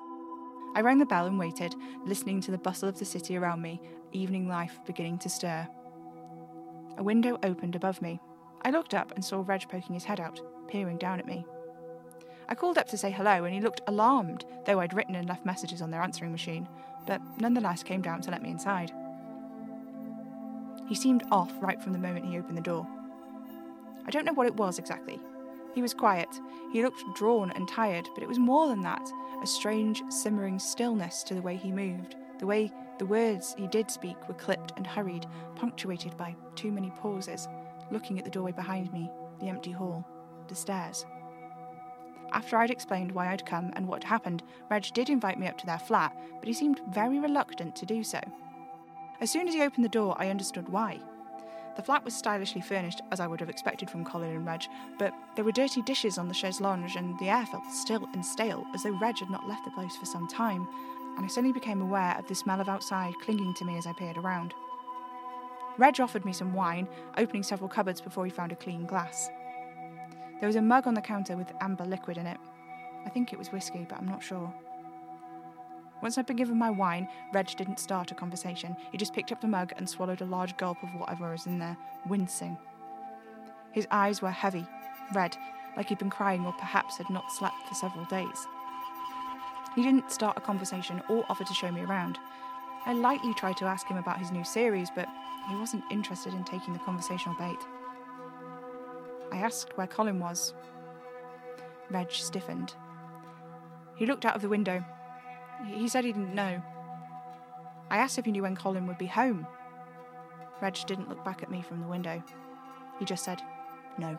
I 0.74 0.80
rang 0.82 0.98
the 0.98 1.06
bell 1.06 1.26
and 1.26 1.38
waited, 1.38 1.74
listening 2.04 2.40
to 2.42 2.50
the 2.50 2.58
bustle 2.58 2.88
of 2.88 2.98
the 2.98 3.04
city 3.04 3.36
around 3.36 3.62
me, 3.62 3.80
evening 4.12 4.48
life 4.48 4.78
beginning 4.86 5.18
to 5.18 5.28
stir. 5.28 5.66
A 6.98 7.02
window 7.02 7.38
opened 7.42 7.74
above 7.74 8.00
me. 8.00 8.20
I 8.62 8.70
looked 8.70 8.94
up 8.94 9.12
and 9.14 9.24
saw 9.24 9.42
Reg 9.44 9.68
poking 9.68 9.94
his 9.94 10.04
head 10.04 10.20
out, 10.20 10.40
peering 10.68 10.98
down 10.98 11.18
at 11.18 11.26
me. 11.26 11.46
I 12.48 12.54
called 12.54 12.78
up 12.78 12.86
to 12.88 12.98
say 12.98 13.10
hello, 13.10 13.44
and 13.44 13.54
he 13.54 13.60
looked 13.60 13.80
alarmed, 13.88 14.44
though 14.66 14.80
I'd 14.80 14.94
written 14.94 15.16
and 15.16 15.28
left 15.28 15.44
messages 15.44 15.82
on 15.82 15.90
their 15.90 16.02
answering 16.02 16.30
machine, 16.30 16.68
but 17.06 17.20
nonetheless 17.40 17.82
came 17.82 18.02
down 18.02 18.20
to 18.22 18.30
let 18.30 18.42
me 18.42 18.50
inside. 18.50 18.92
He 20.86 20.94
seemed 20.94 21.24
off 21.30 21.52
right 21.60 21.82
from 21.82 21.92
the 21.92 21.98
moment 21.98 22.26
he 22.26 22.38
opened 22.38 22.56
the 22.56 22.62
door. 22.62 22.86
I 24.06 24.10
don't 24.10 24.24
know 24.24 24.32
what 24.32 24.46
it 24.46 24.56
was 24.56 24.78
exactly. 24.78 25.18
He 25.74 25.82
was 25.82 25.92
quiet. 25.92 26.28
He 26.72 26.82
looked 26.82 27.02
drawn 27.14 27.50
and 27.50 27.68
tired, 27.68 28.08
but 28.14 28.22
it 28.22 28.28
was 28.28 28.38
more 28.38 28.68
than 28.68 28.80
that 28.82 29.10
a 29.42 29.46
strange, 29.46 30.02
simmering 30.08 30.58
stillness 30.58 31.22
to 31.24 31.34
the 31.34 31.42
way 31.42 31.56
he 31.56 31.70
moved, 31.70 32.16
the 32.38 32.46
way 32.46 32.72
the 32.98 33.06
words 33.06 33.54
he 33.58 33.66
did 33.66 33.90
speak 33.90 34.16
were 34.28 34.34
clipped 34.34 34.72
and 34.76 34.86
hurried, 34.86 35.26
punctuated 35.56 36.16
by 36.16 36.34
too 36.54 36.72
many 36.72 36.90
pauses, 36.90 37.46
looking 37.90 38.18
at 38.18 38.24
the 38.24 38.30
doorway 38.30 38.52
behind 38.52 38.92
me, 38.92 39.10
the 39.40 39.48
empty 39.48 39.72
hall, 39.72 40.06
the 40.48 40.54
stairs. 40.54 41.04
After 42.32 42.56
I'd 42.56 42.70
explained 42.70 43.12
why 43.12 43.28
I'd 43.28 43.46
come 43.46 43.70
and 43.74 43.86
what 43.86 44.02
happened, 44.02 44.42
Reg 44.70 44.86
did 44.94 45.10
invite 45.10 45.38
me 45.38 45.46
up 45.46 45.58
to 45.58 45.66
their 45.66 45.78
flat, 45.78 46.16
but 46.38 46.48
he 46.48 46.54
seemed 46.54 46.80
very 46.90 47.18
reluctant 47.18 47.76
to 47.76 47.86
do 47.86 48.02
so. 48.02 48.20
As 49.20 49.30
soon 49.30 49.48
as 49.48 49.54
he 49.54 49.62
opened 49.62 49.84
the 49.84 49.88
door, 49.88 50.14
I 50.18 50.28
understood 50.28 50.68
why. 50.68 51.00
The 51.76 51.82
flat 51.82 52.04
was 52.04 52.14
stylishly 52.14 52.60
furnished, 52.60 53.02
as 53.10 53.20
I 53.20 53.26
would 53.26 53.40
have 53.40 53.50
expected 53.50 53.90
from 53.90 54.04
Colin 54.04 54.30
and 54.30 54.46
Reg, 54.46 54.64
but 54.98 55.12
there 55.34 55.44
were 55.44 55.52
dirty 55.52 55.82
dishes 55.82 56.16
on 56.16 56.28
the 56.28 56.34
chaise 56.34 56.60
lounge 56.60 56.96
and 56.96 57.18
the 57.18 57.28
air 57.28 57.44
felt 57.46 57.70
still 57.70 58.08
and 58.14 58.24
stale, 58.24 58.64
as 58.74 58.82
though 58.82 58.98
Reg 58.98 59.18
had 59.18 59.30
not 59.30 59.48
left 59.48 59.64
the 59.64 59.70
place 59.70 59.94
for 59.96 60.06
some 60.06 60.26
time, 60.26 60.66
and 61.16 61.24
I 61.24 61.28
suddenly 61.28 61.52
became 61.52 61.82
aware 61.82 62.16
of 62.18 62.26
the 62.28 62.34
smell 62.34 62.60
of 62.60 62.68
outside 62.68 63.14
clinging 63.22 63.54
to 63.54 63.64
me 63.64 63.76
as 63.76 63.86
I 63.86 63.92
peered 63.92 64.16
around. 64.16 64.54
Reg 65.78 66.00
offered 66.00 66.24
me 66.24 66.32
some 66.32 66.54
wine, 66.54 66.88
opening 67.18 67.42
several 67.42 67.68
cupboards 67.68 68.00
before 68.00 68.24
he 68.24 68.30
found 68.30 68.52
a 68.52 68.56
clean 68.56 68.86
glass. 68.86 69.28
There 70.40 70.46
was 70.46 70.56
a 70.56 70.62
mug 70.62 70.86
on 70.86 70.94
the 70.94 71.02
counter 71.02 71.36
with 71.36 71.52
amber 71.60 71.84
liquid 71.84 72.16
in 72.16 72.26
it. 72.26 72.38
I 73.04 73.10
think 73.10 73.32
it 73.32 73.38
was 73.38 73.52
whiskey, 73.52 73.86
but 73.88 73.98
I'm 73.98 74.08
not 74.08 74.22
sure. 74.22 74.52
Once 76.02 76.18
I'd 76.18 76.26
been 76.26 76.36
given 76.36 76.58
my 76.58 76.70
wine, 76.70 77.08
Reg 77.32 77.48
didn't 77.56 77.80
start 77.80 78.12
a 78.12 78.14
conversation. 78.14 78.76
He 78.92 78.98
just 78.98 79.14
picked 79.14 79.32
up 79.32 79.40
the 79.40 79.48
mug 79.48 79.72
and 79.76 79.88
swallowed 79.88 80.20
a 80.20 80.26
large 80.26 80.56
gulp 80.56 80.82
of 80.82 80.94
whatever 80.94 81.30
was 81.30 81.46
in 81.46 81.58
there, 81.58 81.76
wincing. 82.06 82.58
His 83.72 83.86
eyes 83.90 84.22
were 84.22 84.30
heavy, 84.30 84.66
red, 85.14 85.36
like 85.76 85.88
he'd 85.88 85.98
been 85.98 86.10
crying 86.10 86.46
or 86.46 86.52
perhaps 86.52 86.98
had 86.98 87.10
not 87.10 87.32
slept 87.32 87.56
for 87.68 87.74
several 87.74 88.04
days. 88.06 88.46
He 89.74 89.82
didn't 89.82 90.10
start 90.10 90.38
a 90.38 90.40
conversation 90.40 91.02
or 91.08 91.24
offer 91.28 91.44
to 91.44 91.54
show 91.54 91.70
me 91.70 91.82
around. 91.82 92.18
I 92.86 92.92
lightly 92.92 93.34
tried 93.34 93.56
to 93.58 93.66
ask 93.66 93.86
him 93.86 93.98
about 93.98 94.18
his 94.18 94.30
new 94.30 94.44
series, 94.44 94.88
but 94.94 95.08
he 95.48 95.56
wasn't 95.56 95.84
interested 95.90 96.32
in 96.32 96.44
taking 96.44 96.72
the 96.72 96.78
conversational 96.80 97.36
bait. 97.36 97.58
I 99.32 99.38
asked 99.38 99.76
where 99.76 99.86
Colin 99.86 100.18
was. 100.20 100.54
Reg 101.90 102.10
stiffened. 102.10 102.74
He 103.96 104.06
looked 104.06 104.24
out 104.24 104.36
of 104.36 104.42
the 104.42 104.48
window. 104.48 104.84
He 105.64 105.88
said 105.88 106.04
he 106.04 106.12
didn't 106.12 106.34
know. 106.34 106.62
I 107.90 107.98
asked 107.98 108.18
if 108.18 108.24
he 108.24 108.32
knew 108.32 108.42
when 108.42 108.56
Colin 108.56 108.86
would 108.86 108.98
be 108.98 109.06
home. 109.06 109.46
Reg 110.60 110.76
didn't 110.86 111.08
look 111.08 111.24
back 111.24 111.42
at 111.42 111.50
me 111.50 111.62
from 111.62 111.80
the 111.80 111.86
window. 111.86 112.22
He 112.98 113.04
just 113.04 113.24
said, 113.24 113.42
no. 113.98 114.18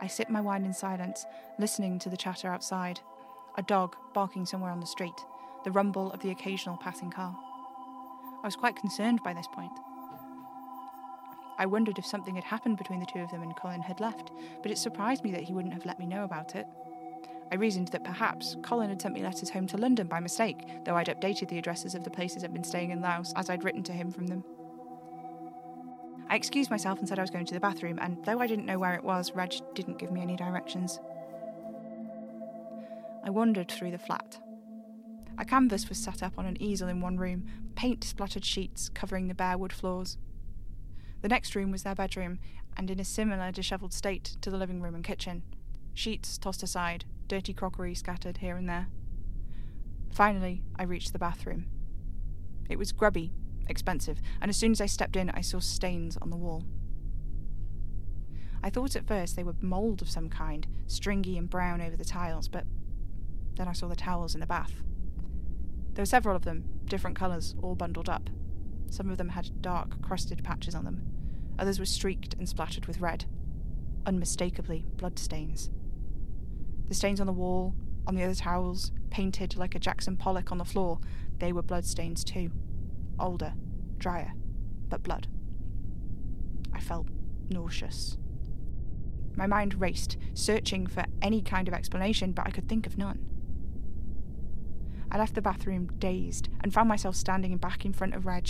I 0.00 0.06
sipped 0.06 0.30
my 0.30 0.40
wine 0.40 0.64
in 0.64 0.72
silence, 0.72 1.26
listening 1.58 1.98
to 2.00 2.08
the 2.08 2.16
chatter 2.16 2.48
outside 2.48 3.00
a 3.56 3.62
dog 3.62 3.96
barking 4.14 4.46
somewhere 4.46 4.70
on 4.70 4.80
the 4.80 4.86
street, 4.86 5.26
the 5.64 5.70
rumble 5.70 6.10
of 6.12 6.20
the 6.20 6.30
occasional 6.30 6.78
passing 6.78 7.10
car. 7.10 7.36
I 8.42 8.46
was 8.46 8.56
quite 8.56 8.76
concerned 8.76 9.22
by 9.22 9.34
this 9.34 9.46
point. 9.52 9.72
I 11.58 11.66
wondered 11.66 11.98
if 11.98 12.06
something 12.06 12.34
had 12.34 12.44
happened 12.44 12.78
between 12.78 12.98
the 12.98 13.06
two 13.06 13.20
of 13.20 13.30
them 13.30 13.42
and 13.42 13.54
Colin 13.54 13.82
had 13.82 14.00
left, 14.00 14.32
but 14.62 14.70
it 14.72 14.78
surprised 14.78 15.22
me 15.22 15.30
that 15.32 15.42
he 15.42 15.52
wouldn't 15.52 15.74
have 15.74 15.84
let 15.84 15.98
me 15.98 16.06
know 16.06 16.24
about 16.24 16.56
it. 16.56 16.66
I 17.52 17.56
reasoned 17.56 17.88
that 17.88 18.02
perhaps 18.02 18.56
Colin 18.62 18.88
had 18.88 19.02
sent 19.02 19.12
me 19.12 19.22
letters 19.22 19.50
home 19.50 19.66
to 19.66 19.76
London 19.76 20.06
by 20.06 20.20
mistake, 20.20 20.56
though 20.86 20.96
I'd 20.96 21.08
updated 21.08 21.50
the 21.50 21.58
addresses 21.58 21.94
of 21.94 22.02
the 22.02 22.10
places 22.10 22.42
I'd 22.42 22.54
been 22.54 22.64
staying 22.64 22.92
in 22.92 23.02
Laos 23.02 23.34
as 23.36 23.50
I'd 23.50 23.62
written 23.62 23.82
to 23.82 23.92
him 23.92 24.10
from 24.10 24.26
them. 24.26 24.42
I 26.30 26.36
excused 26.36 26.70
myself 26.70 26.98
and 26.98 27.06
said 27.06 27.18
I 27.18 27.22
was 27.22 27.30
going 27.30 27.44
to 27.44 27.52
the 27.52 27.60
bathroom, 27.60 27.98
and 28.00 28.24
though 28.24 28.40
I 28.40 28.46
didn't 28.46 28.64
know 28.64 28.78
where 28.78 28.94
it 28.94 29.04
was, 29.04 29.32
Reg 29.34 29.52
didn't 29.74 29.98
give 29.98 30.10
me 30.10 30.22
any 30.22 30.34
directions. 30.34 30.98
I 33.22 33.28
wandered 33.28 33.70
through 33.70 33.90
the 33.90 33.98
flat. 33.98 34.38
A 35.36 35.44
canvas 35.44 35.90
was 35.90 35.98
set 35.98 36.22
up 36.22 36.38
on 36.38 36.46
an 36.46 36.60
easel 36.60 36.88
in 36.88 37.02
one 37.02 37.18
room, 37.18 37.44
paint 37.74 38.02
splattered 38.02 38.46
sheets 38.46 38.88
covering 38.88 39.28
the 39.28 39.34
bare 39.34 39.58
wood 39.58 39.74
floors. 39.74 40.16
The 41.20 41.28
next 41.28 41.54
room 41.54 41.70
was 41.70 41.82
their 41.82 41.94
bedroom, 41.94 42.38
and 42.78 42.90
in 42.90 42.98
a 42.98 43.04
similar 43.04 43.52
dishevelled 43.52 43.92
state 43.92 44.38
to 44.40 44.48
the 44.48 44.56
living 44.56 44.80
room 44.80 44.94
and 44.94 45.04
kitchen. 45.04 45.42
Sheets 45.92 46.38
tossed 46.38 46.62
aside, 46.62 47.04
dirty 47.32 47.54
crockery 47.54 47.94
scattered 47.94 48.36
here 48.36 48.58
and 48.58 48.68
there. 48.68 48.88
Finally, 50.10 50.62
I 50.78 50.82
reached 50.82 51.14
the 51.14 51.18
bathroom. 51.18 51.64
It 52.68 52.78
was 52.78 52.92
grubby, 52.92 53.32
expensive, 53.70 54.20
and 54.42 54.50
as 54.50 54.56
soon 54.58 54.72
as 54.72 54.82
I 54.82 54.86
stepped 54.86 55.16
in, 55.16 55.30
I 55.30 55.40
saw 55.40 55.58
stains 55.58 56.18
on 56.18 56.28
the 56.28 56.36
wall. 56.36 56.62
I 58.62 58.68
thought 58.68 58.96
at 58.96 59.08
first 59.08 59.34
they 59.34 59.44
were 59.44 59.54
mould 59.62 60.02
of 60.02 60.10
some 60.10 60.28
kind, 60.28 60.66
stringy 60.86 61.38
and 61.38 61.48
brown 61.48 61.80
over 61.80 61.96
the 61.96 62.04
tiles, 62.04 62.48
but 62.48 62.66
then 63.54 63.66
I 63.66 63.72
saw 63.72 63.88
the 63.88 63.96
towels 63.96 64.34
in 64.34 64.40
the 64.42 64.46
bath. 64.46 64.82
There 65.94 66.02
were 66.02 66.06
several 66.06 66.36
of 66.36 66.44
them, 66.44 66.64
different 66.84 67.16
colours, 67.16 67.54
all 67.62 67.74
bundled 67.74 68.10
up. 68.10 68.28
Some 68.90 69.08
of 69.08 69.16
them 69.16 69.30
had 69.30 69.62
dark, 69.62 70.02
crusted 70.02 70.44
patches 70.44 70.74
on 70.74 70.84
them. 70.84 71.00
Others 71.58 71.78
were 71.78 71.86
streaked 71.86 72.34
and 72.34 72.46
splattered 72.46 72.84
with 72.84 73.00
red. 73.00 73.24
Unmistakably 74.04 74.84
blood 74.98 75.18
stains. 75.18 75.70
The 76.88 76.94
stains 76.94 77.20
on 77.20 77.26
the 77.26 77.32
wall, 77.32 77.74
on 78.06 78.14
the 78.14 78.22
other 78.22 78.34
towels, 78.34 78.92
painted 79.10 79.56
like 79.56 79.74
a 79.74 79.78
Jackson 79.78 80.16
Pollock 80.16 80.52
on 80.52 80.58
the 80.58 80.64
floor, 80.64 80.98
they 81.38 81.52
were 81.52 81.62
blood 81.62 81.84
stains 81.84 82.24
too. 82.24 82.50
Older, 83.18 83.54
drier, 83.98 84.32
but 84.88 85.02
blood. 85.02 85.26
I 86.72 86.80
felt 86.80 87.08
nauseous. 87.50 88.16
My 89.36 89.46
mind 89.46 89.80
raced, 89.80 90.16
searching 90.34 90.86
for 90.86 91.04
any 91.22 91.40
kind 91.42 91.68
of 91.68 91.74
explanation, 91.74 92.32
but 92.32 92.46
I 92.46 92.50
could 92.50 92.68
think 92.68 92.86
of 92.86 92.98
none. 92.98 93.24
I 95.10 95.18
left 95.18 95.34
the 95.34 95.42
bathroom 95.42 95.88
dazed 95.98 96.48
and 96.62 96.72
found 96.72 96.88
myself 96.88 97.16
standing 97.16 97.56
back 97.58 97.84
in 97.84 97.92
front 97.92 98.14
of 98.14 98.26
Reg, 98.26 98.48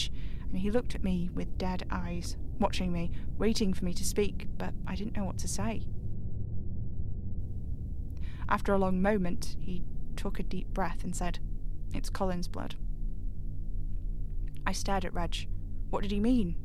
and 0.48 0.58
he 0.58 0.70
looked 0.70 0.94
at 0.94 1.02
me 1.02 1.28
with 1.34 1.58
dead 1.58 1.84
eyes, 1.90 2.36
watching 2.58 2.92
me, 2.92 3.10
waiting 3.36 3.74
for 3.74 3.84
me 3.84 3.94
to 3.94 4.04
speak, 4.04 4.46
but 4.58 4.72
I 4.86 4.94
didn't 4.94 5.16
know 5.16 5.24
what 5.24 5.38
to 5.38 5.48
say. 5.48 5.86
After 8.52 8.74
a 8.74 8.78
long 8.78 9.00
moment, 9.00 9.56
he 9.58 9.82
took 10.14 10.38
a 10.38 10.42
deep 10.42 10.68
breath 10.74 11.04
and 11.04 11.16
said, 11.16 11.38
It's 11.94 12.10
Colin's 12.10 12.48
blood. 12.48 12.74
I 14.66 14.72
stared 14.72 15.06
at 15.06 15.14
Reg. 15.14 15.48
What 15.88 16.02
did 16.02 16.10
he 16.10 16.20
mean? 16.20 16.56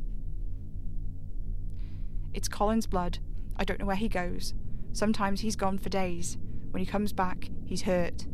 It's 2.33 2.49
Colin's 2.49 2.87
blood. 2.87 3.19
I 3.55 3.63
don't 3.63 3.79
know 3.79 3.85
where 3.85 3.95
he 3.95 4.09
goes. 4.09 4.53
Sometimes 4.91 5.39
he's 5.39 5.55
gone 5.55 5.77
for 5.77 5.87
days. 5.87 6.37
When 6.71 6.83
he 6.83 6.85
comes 6.85 7.13
back, 7.13 7.49
he's 7.63 7.83
hurt. 7.83 8.27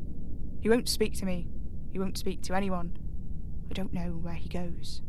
He 0.59 0.67
won't 0.67 0.89
speak 0.89 1.13
to 1.19 1.25
me. 1.25 1.47
He 1.91 1.99
won't 1.99 2.17
speak 2.17 2.41
to 2.43 2.55
anyone. 2.55 2.97
I 3.69 3.73
don't 3.73 3.93
know 3.93 4.19
where 4.19 4.33
he 4.33 4.49
goes. 4.49 5.03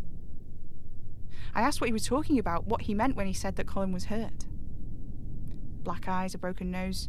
I 1.55 1.63
asked 1.63 1.81
what 1.81 1.89
he 1.89 1.95
was 1.95 2.07
talking 2.07 2.39
about, 2.39 2.67
what 2.67 2.83
he 2.83 2.93
meant 2.93 3.17
when 3.17 3.27
he 3.27 3.33
said 3.33 3.57
that 3.57 3.67
Colin 3.67 3.93
was 3.93 4.07
hurt. 4.07 4.45
Black 5.83 6.09
eyes, 6.09 6.35
a 6.35 6.39
broken 6.39 6.71
nose, 6.71 7.09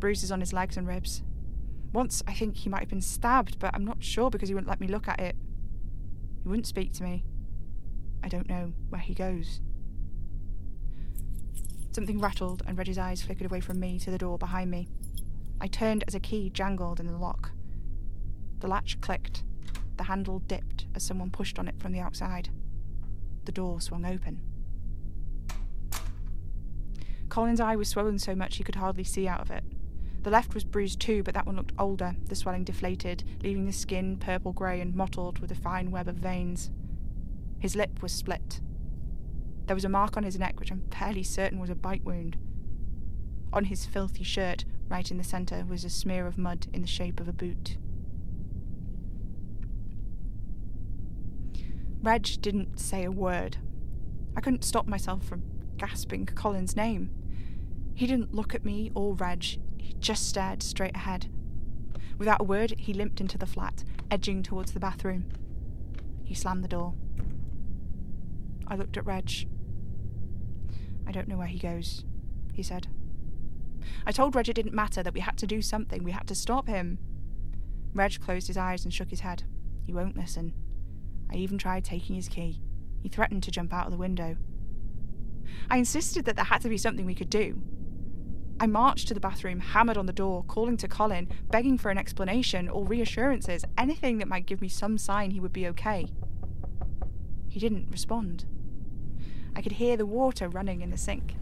bruises 0.00 0.32
on 0.32 0.40
his 0.40 0.52
legs 0.52 0.76
and 0.76 0.86
ribs. 0.86 1.22
Once 1.92 2.22
I 2.26 2.34
think 2.34 2.56
he 2.56 2.68
might 2.68 2.80
have 2.80 2.88
been 2.88 3.00
stabbed, 3.00 3.58
but 3.58 3.74
I'm 3.74 3.84
not 3.84 4.02
sure 4.02 4.30
because 4.30 4.48
he 4.48 4.54
wouldn't 4.54 4.68
let 4.68 4.80
me 4.80 4.88
look 4.88 5.08
at 5.08 5.20
it. 5.20 5.36
He 6.42 6.48
wouldn't 6.48 6.66
speak 6.66 6.92
to 6.94 7.02
me. 7.02 7.24
I 8.22 8.28
don't 8.28 8.48
know 8.48 8.72
where 8.88 9.00
he 9.00 9.14
goes. 9.14 9.60
Something 11.92 12.20
rattled, 12.20 12.62
and 12.66 12.76
Reggie's 12.76 12.98
eyes 12.98 13.22
flickered 13.22 13.46
away 13.46 13.60
from 13.60 13.80
me 13.80 13.98
to 14.00 14.10
the 14.10 14.18
door 14.18 14.36
behind 14.36 14.70
me. 14.70 14.88
I 15.60 15.66
turned 15.66 16.04
as 16.06 16.14
a 16.14 16.20
key 16.20 16.50
jangled 16.50 17.00
in 17.00 17.06
the 17.06 17.16
lock. 17.16 17.52
The 18.60 18.68
latch 18.68 19.00
clicked. 19.00 19.44
The 19.96 20.04
handle 20.04 20.40
dipped 20.40 20.86
as 20.94 21.02
someone 21.02 21.30
pushed 21.30 21.58
on 21.58 21.68
it 21.68 21.78
from 21.78 21.92
the 21.92 22.00
outside. 22.00 22.50
The 23.46 23.52
door 23.52 23.80
swung 23.80 24.04
open. 24.04 24.42
Colin's 27.28 27.60
eye 27.60 27.76
was 27.76 27.88
swollen 27.88 28.18
so 28.18 28.34
much 28.34 28.56
he 28.56 28.64
could 28.64 28.76
hardly 28.76 29.04
see 29.04 29.26
out 29.26 29.40
of 29.40 29.50
it. 29.50 29.64
The 30.26 30.32
left 30.32 30.54
was 30.54 30.64
bruised 30.64 30.98
too, 30.98 31.22
but 31.22 31.34
that 31.34 31.46
one 31.46 31.54
looked 31.54 31.70
older, 31.78 32.16
the 32.24 32.34
swelling 32.34 32.64
deflated, 32.64 33.22
leaving 33.44 33.64
the 33.64 33.72
skin 33.72 34.16
purple 34.16 34.52
grey 34.52 34.80
and 34.80 34.92
mottled 34.92 35.38
with 35.38 35.52
a 35.52 35.54
fine 35.54 35.92
web 35.92 36.08
of 36.08 36.16
veins. 36.16 36.68
His 37.60 37.76
lip 37.76 38.02
was 38.02 38.10
split. 38.10 38.60
There 39.66 39.76
was 39.76 39.84
a 39.84 39.88
mark 39.88 40.16
on 40.16 40.24
his 40.24 40.36
neck 40.36 40.58
which 40.58 40.72
I'm 40.72 40.82
fairly 40.90 41.22
certain 41.22 41.60
was 41.60 41.70
a 41.70 41.76
bite 41.76 42.02
wound. 42.02 42.36
On 43.52 43.66
his 43.66 43.86
filthy 43.86 44.24
shirt, 44.24 44.64
right 44.88 45.08
in 45.08 45.16
the 45.16 45.22
centre, 45.22 45.64
was 45.64 45.84
a 45.84 45.88
smear 45.88 46.26
of 46.26 46.36
mud 46.36 46.66
in 46.72 46.82
the 46.82 46.88
shape 46.88 47.20
of 47.20 47.28
a 47.28 47.32
boot. 47.32 47.76
Reg 52.02 52.24
didn't 52.40 52.80
say 52.80 53.04
a 53.04 53.12
word. 53.12 53.58
I 54.36 54.40
couldn't 54.40 54.64
stop 54.64 54.88
myself 54.88 55.22
from 55.24 55.44
gasping 55.76 56.26
Colin's 56.26 56.74
name. 56.74 57.10
He 57.94 58.08
didn't 58.08 58.34
look 58.34 58.56
at 58.56 58.64
me 58.64 58.90
or 58.92 59.14
Reg, 59.14 59.60
just 59.98 60.28
stared 60.28 60.62
straight 60.62 60.96
ahead. 60.96 61.30
Without 62.18 62.40
a 62.40 62.44
word, 62.44 62.74
he 62.78 62.94
limped 62.94 63.20
into 63.20 63.38
the 63.38 63.46
flat, 63.46 63.84
edging 64.10 64.42
towards 64.42 64.72
the 64.72 64.80
bathroom. 64.80 65.26
He 66.24 66.34
slammed 66.34 66.64
the 66.64 66.68
door. 66.68 66.94
I 68.66 68.74
looked 68.74 68.96
at 68.96 69.06
Reg. 69.06 69.48
I 71.06 71.12
don't 71.12 71.28
know 71.28 71.36
where 71.36 71.46
he 71.46 71.58
goes, 71.58 72.04
he 72.52 72.62
said. 72.62 72.88
I 74.04 74.12
told 74.12 74.34
Reg 74.34 74.48
it 74.48 74.54
didn't 74.54 74.74
matter, 74.74 75.02
that 75.02 75.14
we 75.14 75.20
had 75.20 75.36
to 75.38 75.46
do 75.46 75.62
something, 75.62 76.02
we 76.02 76.12
had 76.12 76.26
to 76.28 76.34
stop 76.34 76.66
him. 76.66 76.98
Reg 77.94 78.20
closed 78.20 78.48
his 78.48 78.56
eyes 78.56 78.84
and 78.84 78.92
shook 78.92 79.10
his 79.10 79.20
head. 79.20 79.44
He 79.84 79.92
won't 79.92 80.16
listen. 80.16 80.52
I 81.30 81.36
even 81.36 81.58
tried 81.58 81.84
taking 81.84 82.16
his 82.16 82.28
key. 82.28 82.60
He 83.02 83.08
threatened 83.08 83.42
to 83.44 83.50
jump 83.50 83.72
out 83.72 83.86
of 83.86 83.92
the 83.92 83.98
window. 83.98 84.36
I 85.70 85.78
insisted 85.78 86.24
that 86.24 86.36
there 86.36 86.44
had 86.44 86.62
to 86.62 86.68
be 86.68 86.78
something 86.78 87.06
we 87.06 87.14
could 87.14 87.30
do. 87.30 87.62
I 88.58 88.66
marched 88.66 89.08
to 89.08 89.14
the 89.14 89.20
bathroom, 89.20 89.60
hammered 89.60 89.98
on 89.98 90.06
the 90.06 90.12
door, 90.14 90.42
calling 90.48 90.78
to 90.78 90.88
Colin, 90.88 91.28
begging 91.50 91.76
for 91.76 91.90
an 91.90 91.98
explanation 91.98 92.70
or 92.70 92.86
reassurances, 92.86 93.64
anything 93.76 94.16
that 94.18 94.28
might 94.28 94.46
give 94.46 94.62
me 94.62 94.68
some 94.68 94.96
sign 94.96 95.30
he 95.30 95.40
would 95.40 95.52
be 95.52 95.66
okay. 95.68 96.06
He 97.50 97.60
didn't 97.60 97.90
respond. 97.90 98.46
I 99.54 99.60
could 99.60 99.72
hear 99.72 99.96
the 99.96 100.06
water 100.06 100.48
running 100.48 100.80
in 100.80 100.90
the 100.90 100.96
sink. 100.96 101.34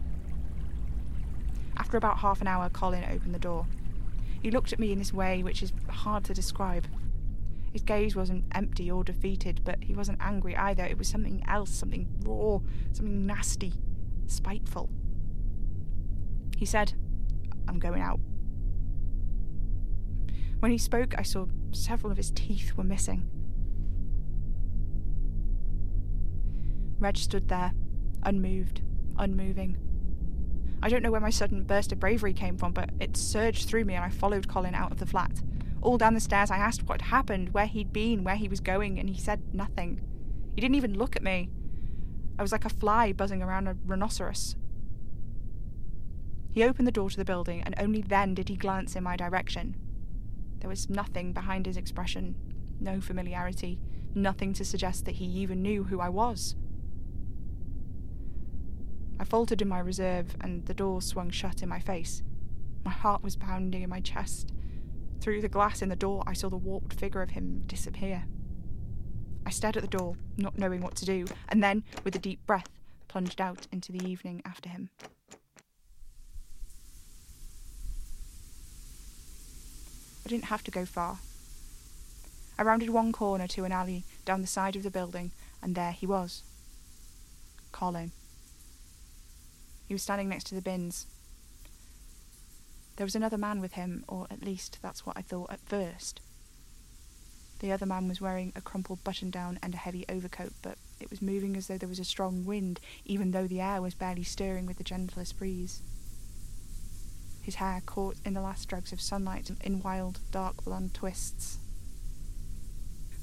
After 1.77 1.95
about 1.95 2.19
half 2.19 2.41
an 2.41 2.47
hour, 2.47 2.69
Colin 2.69 3.05
opened 3.09 3.33
the 3.33 3.39
door. 3.39 3.65
He 4.41 4.51
looked 4.51 4.73
at 4.73 4.79
me 4.79 4.91
in 4.91 4.99
this 4.99 5.13
way 5.13 5.41
which 5.41 5.63
is 5.63 5.71
hard 5.89 6.25
to 6.25 6.33
describe. 6.33 6.85
His 7.71 7.81
gaze 7.81 8.15
wasn't 8.15 8.45
empty 8.53 8.91
or 8.91 9.03
defeated, 9.03 9.61
but 9.63 9.83
he 9.83 9.93
wasn't 9.93 10.19
angry 10.21 10.55
either. 10.55 10.85
It 10.85 10.97
was 10.97 11.07
something 11.07 11.43
else, 11.47 11.71
something 11.71 12.07
raw, 12.25 12.59
something 12.93 13.25
nasty, 13.25 13.73
spiteful. 14.27 14.89
He 16.57 16.65
said, 16.65 16.93
I'm 17.67 17.79
going 17.79 18.01
out. 18.01 18.19
When 20.59 20.71
he 20.71 20.77
spoke, 20.77 21.13
I 21.17 21.23
saw 21.23 21.45
several 21.71 22.11
of 22.11 22.17
his 22.17 22.31
teeth 22.31 22.73
were 22.75 22.83
missing. 22.83 23.29
Reg 26.97 27.17
stood 27.17 27.49
there, 27.49 27.73
unmoved, 28.23 28.81
unmoving. 29.17 29.77
I 30.81 30.89
don't 30.89 31.03
know 31.03 31.11
where 31.11 31.21
my 31.21 31.29
sudden 31.29 31.63
burst 31.63 31.91
of 31.91 31.99
bravery 31.99 32.33
came 32.33 32.57
from, 32.57 32.71
but 32.71 32.91
it 32.99 33.17
surged 33.17 33.67
through 33.67 33.85
me 33.85 33.95
and 33.95 34.03
I 34.03 34.09
followed 34.09 34.47
Colin 34.47 34.75
out 34.75 34.91
of 34.91 34.99
the 34.99 35.05
flat. 35.05 35.41
All 35.81 35.97
down 35.97 36.13
the 36.13 36.19
stairs, 36.19 36.51
I 36.51 36.57
asked 36.57 36.83
what 36.83 37.01
had 37.01 37.09
happened, 37.09 37.53
where 37.53 37.67
he'd 37.67 37.93
been, 37.93 38.23
where 38.23 38.35
he 38.35 38.47
was 38.47 38.59
going, 38.59 38.99
and 38.99 39.09
he 39.09 39.19
said 39.19 39.53
nothing. 39.53 40.01
He 40.55 40.61
didn't 40.61 40.75
even 40.75 40.97
look 40.97 41.15
at 41.15 41.23
me. 41.23 41.49
I 42.39 42.41
was 42.41 42.51
like 42.51 42.65
a 42.65 42.69
fly 42.69 43.13
buzzing 43.13 43.41
around 43.41 43.67
a 43.67 43.77
rhinoceros. 43.85 44.55
He 46.55 46.63
opened 46.63 46.87
the 46.87 46.91
door 46.93 47.09
to 47.09 47.17
the 47.17 47.25
building, 47.25 47.61
and 47.63 47.75
only 47.77 48.01
then 48.01 48.33
did 48.33 48.47
he 48.47 48.55
glance 48.55 48.95
in 48.95 49.03
my 49.03 49.17
direction. 49.17 49.75
There 50.59 50.69
was 50.69 50.89
nothing 50.89 51.33
behind 51.33 51.65
his 51.65 51.75
expression, 51.75 52.33
no 52.79 53.01
familiarity, 53.01 53.77
nothing 54.15 54.53
to 54.53 54.63
suggest 54.63 55.03
that 55.03 55.15
he 55.15 55.25
even 55.25 55.61
knew 55.61 55.83
who 55.83 55.99
I 55.99 56.07
was. 56.07 56.55
I 59.19 59.25
faltered 59.25 59.61
in 59.61 59.67
my 59.67 59.79
reserve, 59.79 60.37
and 60.39 60.65
the 60.65 60.73
door 60.73 61.01
swung 61.01 61.29
shut 61.29 61.61
in 61.61 61.67
my 61.67 61.79
face. 61.79 62.23
My 62.85 62.91
heart 62.91 63.21
was 63.21 63.35
pounding 63.35 63.81
in 63.81 63.89
my 63.89 63.99
chest. 63.99 64.53
Through 65.19 65.41
the 65.41 65.49
glass 65.49 65.81
in 65.81 65.89
the 65.89 65.95
door, 65.97 66.23
I 66.25 66.31
saw 66.31 66.47
the 66.47 66.55
warped 66.55 66.97
figure 66.97 67.21
of 67.21 67.31
him 67.31 67.63
disappear. 67.67 68.23
I 69.45 69.49
stared 69.49 69.75
at 69.75 69.83
the 69.83 69.89
door, 69.89 70.15
not 70.37 70.57
knowing 70.57 70.79
what 70.79 70.95
to 70.95 71.05
do, 71.05 71.25
and 71.49 71.61
then, 71.61 71.83
with 72.05 72.15
a 72.15 72.19
deep 72.19 72.45
breath, 72.47 72.69
plunged 73.09 73.41
out 73.41 73.67
into 73.73 73.91
the 73.91 74.07
evening 74.07 74.41
after 74.45 74.69
him. 74.69 74.89
I 80.25 80.29
didn't 80.29 80.45
have 80.45 80.63
to 80.63 80.71
go 80.71 80.85
far. 80.85 81.19
I 82.57 82.63
rounded 82.63 82.89
one 82.89 83.11
corner 83.11 83.47
to 83.49 83.63
an 83.63 83.71
alley 83.71 84.05
down 84.25 84.41
the 84.41 84.47
side 84.47 84.75
of 84.75 84.83
the 84.83 84.89
building, 84.89 85.31
and 85.61 85.75
there 85.75 85.91
he 85.91 86.07
was. 86.07 86.41
Colin. 87.71 88.11
He 89.87 89.93
was 89.93 90.01
standing 90.01 90.29
next 90.29 90.45
to 90.45 90.55
the 90.55 90.61
bins. 90.61 91.05
There 92.95 93.05
was 93.05 93.15
another 93.15 93.37
man 93.37 93.61
with 93.61 93.73
him, 93.73 94.03
or 94.07 94.25
at 94.31 94.43
least 94.43 94.79
that's 94.81 95.05
what 95.05 95.17
I 95.17 95.21
thought 95.21 95.51
at 95.51 95.59
first. 95.59 96.21
The 97.59 97.71
other 97.71 97.85
man 97.85 98.07
was 98.07 98.21
wearing 98.21 98.51
a 98.55 98.61
crumpled 98.61 99.03
button 99.03 99.29
down 99.29 99.59
and 99.61 99.73
a 99.73 99.77
heavy 99.77 100.05
overcoat, 100.09 100.53
but 100.61 100.77
it 100.99 101.09
was 101.09 101.21
moving 101.21 101.55
as 101.55 101.67
though 101.67 101.77
there 101.77 101.89
was 101.89 101.99
a 101.99 102.05
strong 102.05 102.45
wind, 102.45 102.79
even 103.05 103.31
though 103.31 103.47
the 103.47 103.61
air 103.61 103.81
was 103.81 103.93
barely 103.93 104.23
stirring 104.23 104.65
with 104.65 104.77
the 104.77 104.83
gentlest 104.83 105.37
breeze. 105.37 105.81
His 107.45 107.55
hair 107.55 107.79
caught 107.85 108.15
in 108.25 108.33
the 108.33 108.41
last 108.41 108.63
strokes 108.63 108.91
of 108.91 108.99
sunlight 108.99 109.51
in 109.61 109.83
wild, 109.83 110.19
dark 110.31 110.63
blonde 110.63 110.95
twists. 110.95 111.59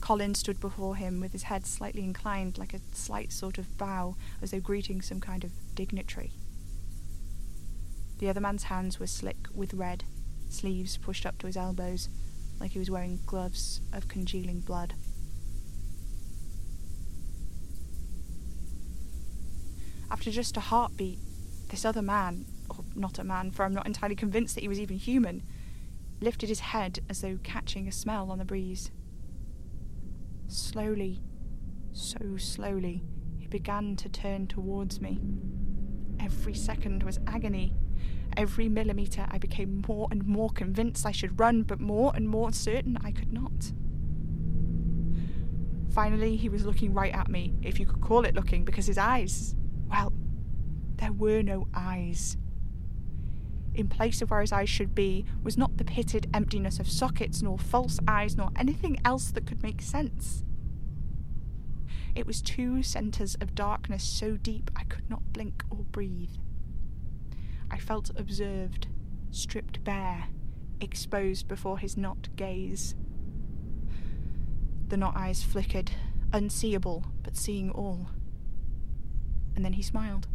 Colin 0.00 0.36
stood 0.36 0.60
before 0.60 0.94
him 0.94 1.18
with 1.18 1.32
his 1.32 1.42
head 1.42 1.66
slightly 1.66 2.04
inclined, 2.04 2.56
like 2.56 2.72
a 2.72 2.78
slight 2.92 3.32
sort 3.32 3.58
of 3.58 3.76
bow, 3.76 4.14
as 4.40 4.52
though 4.52 4.60
greeting 4.60 5.02
some 5.02 5.18
kind 5.18 5.42
of 5.42 5.50
dignitary. 5.74 6.30
The 8.18 8.28
other 8.28 8.40
man's 8.40 8.62
hands 8.64 9.00
were 9.00 9.08
slick 9.08 9.48
with 9.52 9.74
red, 9.74 10.04
sleeves 10.48 10.98
pushed 10.98 11.26
up 11.26 11.38
to 11.38 11.48
his 11.48 11.56
elbows, 11.56 12.08
like 12.60 12.70
he 12.70 12.78
was 12.78 12.92
wearing 12.92 13.18
gloves 13.26 13.80
of 13.92 14.06
congealing 14.06 14.60
blood. 14.60 14.94
After 20.12 20.30
just 20.30 20.56
a 20.56 20.60
heartbeat, 20.60 21.18
this 21.70 21.84
other 21.84 22.02
man, 22.02 22.44
not 22.94 23.18
a 23.18 23.24
man, 23.24 23.50
for 23.50 23.64
I'm 23.64 23.72
not 23.72 23.86
entirely 23.86 24.16
convinced 24.16 24.54
that 24.54 24.62
he 24.62 24.68
was 24.68 24.80
even 24.80 24.96
human, 24.96 25.42
lifted 26.20 26.48
his 26.48 26.60
head 26.60 27.00
as 27.08 27.20
though 27.20 27.38
catching 27.42 27.88
a 27.88 27.92
smell 27.92 28.30
on 28.30 28.38
the 28.38 28.44
breeze. 28.44 28.90
Slowly, 30.48 31.22
so 31.92 32.36
slowly, 32.36 33.04
he 33.38 33.46
began 33.46 33.96
to 33.96 34.08
turn 34.08 34.46
towards 34.46 35.00
me. 35.00 35.20
Every 36.20 36.54
second 36.54 37.02
was 37.02 37.18
agony. 37.26 37.74
Every 38.36 38.68
millimetre 38.68 39.26
I 39.30 39.38
became 39.38 39.82
more 39.86 40.08
and 40.10 40.26
more 40.26 40.50
convinced 40.50 41.04
I 41.04 41.12
should 41.12 41.38
run, 41.38 41.64
but 41.64 41.80
more 41.80 42.12
and 42.14 42.28
more 42.28 42.52
certain 42.52 42.96
I 43.04 43.10
could 43.10 43.32
not. 43.32 43.72
Finally, 45.92 46.36
he 46.36 46.48
was 46.48 46.64
looking 46.64 46.94
right 46.94 47.14
at 47.14 47.28
me, 47.28 47.54
if 47.60 47.78
you 47.78 47.84
could 47.84 48.00
call 48.00 48.24
it 48.24 48.34
looking, 48.34 48.64
because 48.64 48.86
his 48.86 48.96
eyes, 48.96 49.54
well, 49.90 50.12
there 50.96 51.12
were 51.12 51.42
no 51.42 51.66
eyes. 51.74 52.38
In 53.74 53.88
place 53.88 54.20
of 54.20 54.30
where 54.30 54.42
his 54.42 54.52
eyes 54.52 54.68
should 54.68 54.94
be 54.94 55.24
was 55.42 55.56
not 55.56 55.78
the 55.78 55.84
pitted 55.84 56.28
emptiness 56.34 56.78
of 56.78 56.90
sockets, 56.90 57.42
nor 57.42 57.58
false 57.58 57.98
eyes, 58.06 58.36
nor 58.36 58.50
anything 58.56 59.00
else 59.04 59.30
that 59.30 59.46
could 59.46 59.62
make 59.62 59.80
sense. 59.80 60.44
It 62.14 62.26
was 62.26 62.42
two 62.42 62.82
centres 62.82 63.36
of 63.40 63.54
darkness 63.54 64.04
so 64.04 64.36
deep 64.36 64.70
I 64.76 64.84
could 64.84 65.08
not 65.08 65.32
blink 65.32 65.64
or 65.70 65.84
breathe. 65.90 66.36
I 67.70 67.78
felt 67.78 68.10
observed, 68.16 68.88
stripped 69.30 69.82
bare, 69.82 70.24
exposed 70.80 71.48
before 71.48 71.78
his 71.78 71.96
not 71.96 72.28
gaze. 72.36 72.94
The 74.88 74.98
not 74.98 75.16
eyes 75.16 75.42
flickered, 75.42 75.92
unseeable, 76.34 77.06
but 77.22 77.36
seeing 77.36 77.70
all. 77.70 78.10
And 79.56 79.64
then 79.64 79.72
he 79.72 79.82
smiled. 79.82 80.28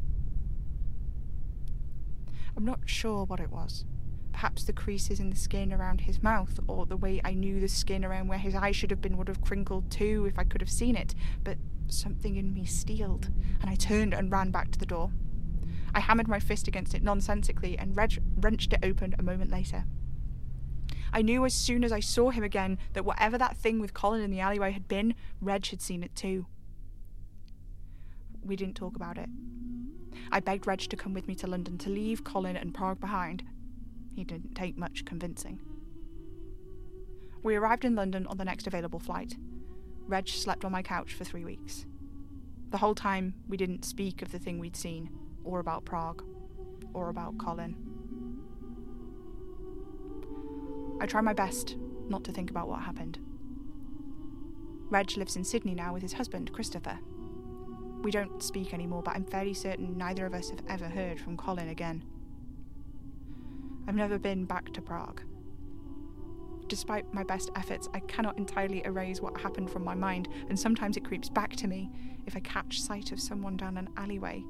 I'm 2.57 2.65
not 2.65 2.79
sure 2.85 3.23
what 3.23 3.39
it 3.39 3.51
was. 3.51 3.85
Perhaps 4.33 4.63
the 4.63 4.73
creases 4.73 5.19
in 5.19 5.29
the 5.29 5.35
skin 5.35 5.71
around 5.71 6.01
his 6.01 6.23
mouth, 6.23 6.59
or 6.67 6.87
the 6.87 6.97
way 6.97 7.21
I 7.23 7.35
knew 7.35 7.59
the 7.59 7.67
skin 7.67 8.03
around 8.03 8.27
where 8.27 8.39
his 8.39 8.55
eye 8.55 8.71
should 8.71 8.89
have 8.89 9.01
been 9.01 9.15
would 9.17 9.27
have 9.27 9.41
crinkled 9.41 9.91
too 9.91 10.25
if 10.27 10.39
I 10.39 10.43
could 10.43 10.61
have 10.61 10.69
seen 10.69 10.95
it, 10.95 11.13
but 11.43 11.59
something 11.87 12.35
in 12.35 12.53
me 12.53 12.65
steeled, 12.65 13.29
and 13.61 13.69
I 13.69 13.75
turned 13.75 14.13
and 14.13 14.31
ran 14.31 14.49
back 14.49 14.71
to 14.71 14.79
the 14.79 14.87
door. 14.87 15.11
I 15.93 15.99
hammered 15.99 16.27
my 16.27 16.39
fist 16.39 16.67
against 16.67 16.95
it 16.95 17.03
nonsensically 17.03 17.77
and 17.77 17.95
wrenched 17.95 18.73
it 18.73 18.79
open 18.83 19.15
a 19.17 19.23
moment 19.23 19.51
later. 19.51 19.85
I 21.13 21.21
knew 21.21 21.45
as 21.45 21.53
soon 21.53 21.83
as 21.83 21.91
I 21.91 21.99
saw 21.99 22.31
him 22.31 22.43
again 22.43 22.79
that 22.93 23.05
whatever 23.05 23.37
that 23.37 23.55
thing 23.55 23.79
with 23.79 23.93
Colin 23.93 24.21
in 24.21 24.31
the 24.31 24.39
alleyway 24.39 24.71
had 24.71 24.87
been, 24.87 25.13
Reg 25.41 25.67
had 25.67 25.81
seen 25.81 26.03
it 26.03 26.15
too. 26.15 26.47
We 28.47 28.55
didn't 28.55 28.75
talk 28.75 28.95
about 28.95 29.17
it. 29.17 29.29
I 30.31 30.39
begged 30.39 30.65
Reg 30.65 30.79
to 30.79 30.95
come 30.95 31.13
with 31.13 31.27
me 31.27 31.35
to 31.35 31.47
London 31.47 31.77
to 31.79 31.89
leave 31.89 32.23
Colin 32.23 32.55
and 32.55 32.73
Prague 32.73 32.99
behind. 32.99 33.43
He 34.15 34.23
didn't 34.23 34.55
take 34.55 34.77
much 34.77 35.05
convincing. 35.05 35.59
We 37.43 37.55
arrived 37.55 37.85
in 37.85 37.95
London 37.95 38.25
on 38.25 38.37
the 38.37 38.45
next 38.45 38.65
available 38.65 38.99
flight. 38.99 39.35
Reg 40.07 40.27
slept 40.29 40.63
on 40.63 40.71
my 40.71 40.81
couch 40.81 41.13
for 41.13 41.25
three 41.25 41.43
weeks. 41.43 41.85
The 42.71 42.77
whole 42.77 42.95
time, 42.95 43.35
we 43.47 43.57
didn't 43.57 43.85
speak 43.85 44.21
of 44.21 44.31
the 44.31 44.39
thing 44.39 44.59
we'd 44.59 44.75
seen 44.75 45.09
or 45.43 45.59
about 45.59 45.85
Prague, 45.85 46.23
or 46.93 47.09
about 47.09 47.37
Colin. 47.37 47.75
I 50.99 51.05
try 51.05 51.21
my 51.21 51.33
best 51.33 51.77
not 52.09 52.23
to 52.25 52.31
think 52.31 52.49
about 52.49 52.67
what 52.67 52.81
happened. 52.81 53.19
Reg 54.89 55.15
lives 55.15 55.35
in 55.35 55.43
Sydney 55.43 55.73
now 55.73 55.93
with 55.93 56.01
his 56.01 56.13
husband, 56.13 56.51
Christopher. 56.51 56.99
We 58.01 58.11
don't 58.11 58.41
speak 58.41 58.73
anymore, 58.73 59.03
but 59.03 59.15
I'm 59.15 59.25
fairly 59.25 59.53
certain 59.53 59.97
neither 59.97 60.25
of 60.25 60.33
us 60.33 60.49
have 60.49 60.61
ever 60.69 60.85
heard 60.85 61.19
from 61.19 61.35
Colin 61.35 61.69
again. 61.69 62.03
I've 63.87 63.95
never 63.95 64.19
been 64.19 64.45
back 64.45 64.73
to 64.73 64.81
Prague. 64.81 65.21
Despite 66.67 67.13
my 67.13 67.23
best 67.23 67.49
efforts, 67.55 67.87
I 67.93 68.01
cannot 68.01 68.37
entirely 68.37 68.83
erase 68.85 69.21
what 69.21 69.39
happened 69.39 69.69
from 69.69 69.83
my 69.83 69.95
mind, 69.95 70.27
and 70.49 70.59
sometimes 70.59 70.97
it 70.97 71.05
creeps 71.05 71.29
back 71.29 71.55
to 71.57 71.67
me 71.67 71.89
if 72.25 72.35
I 72.35 72.41
catch 72.41 72.81
sight 72.81 73.11
of 73.11 73.21
someone 73.21 73.55
down 73.55 73.77
an 73.77 73.89
alleyway 73.95 74.43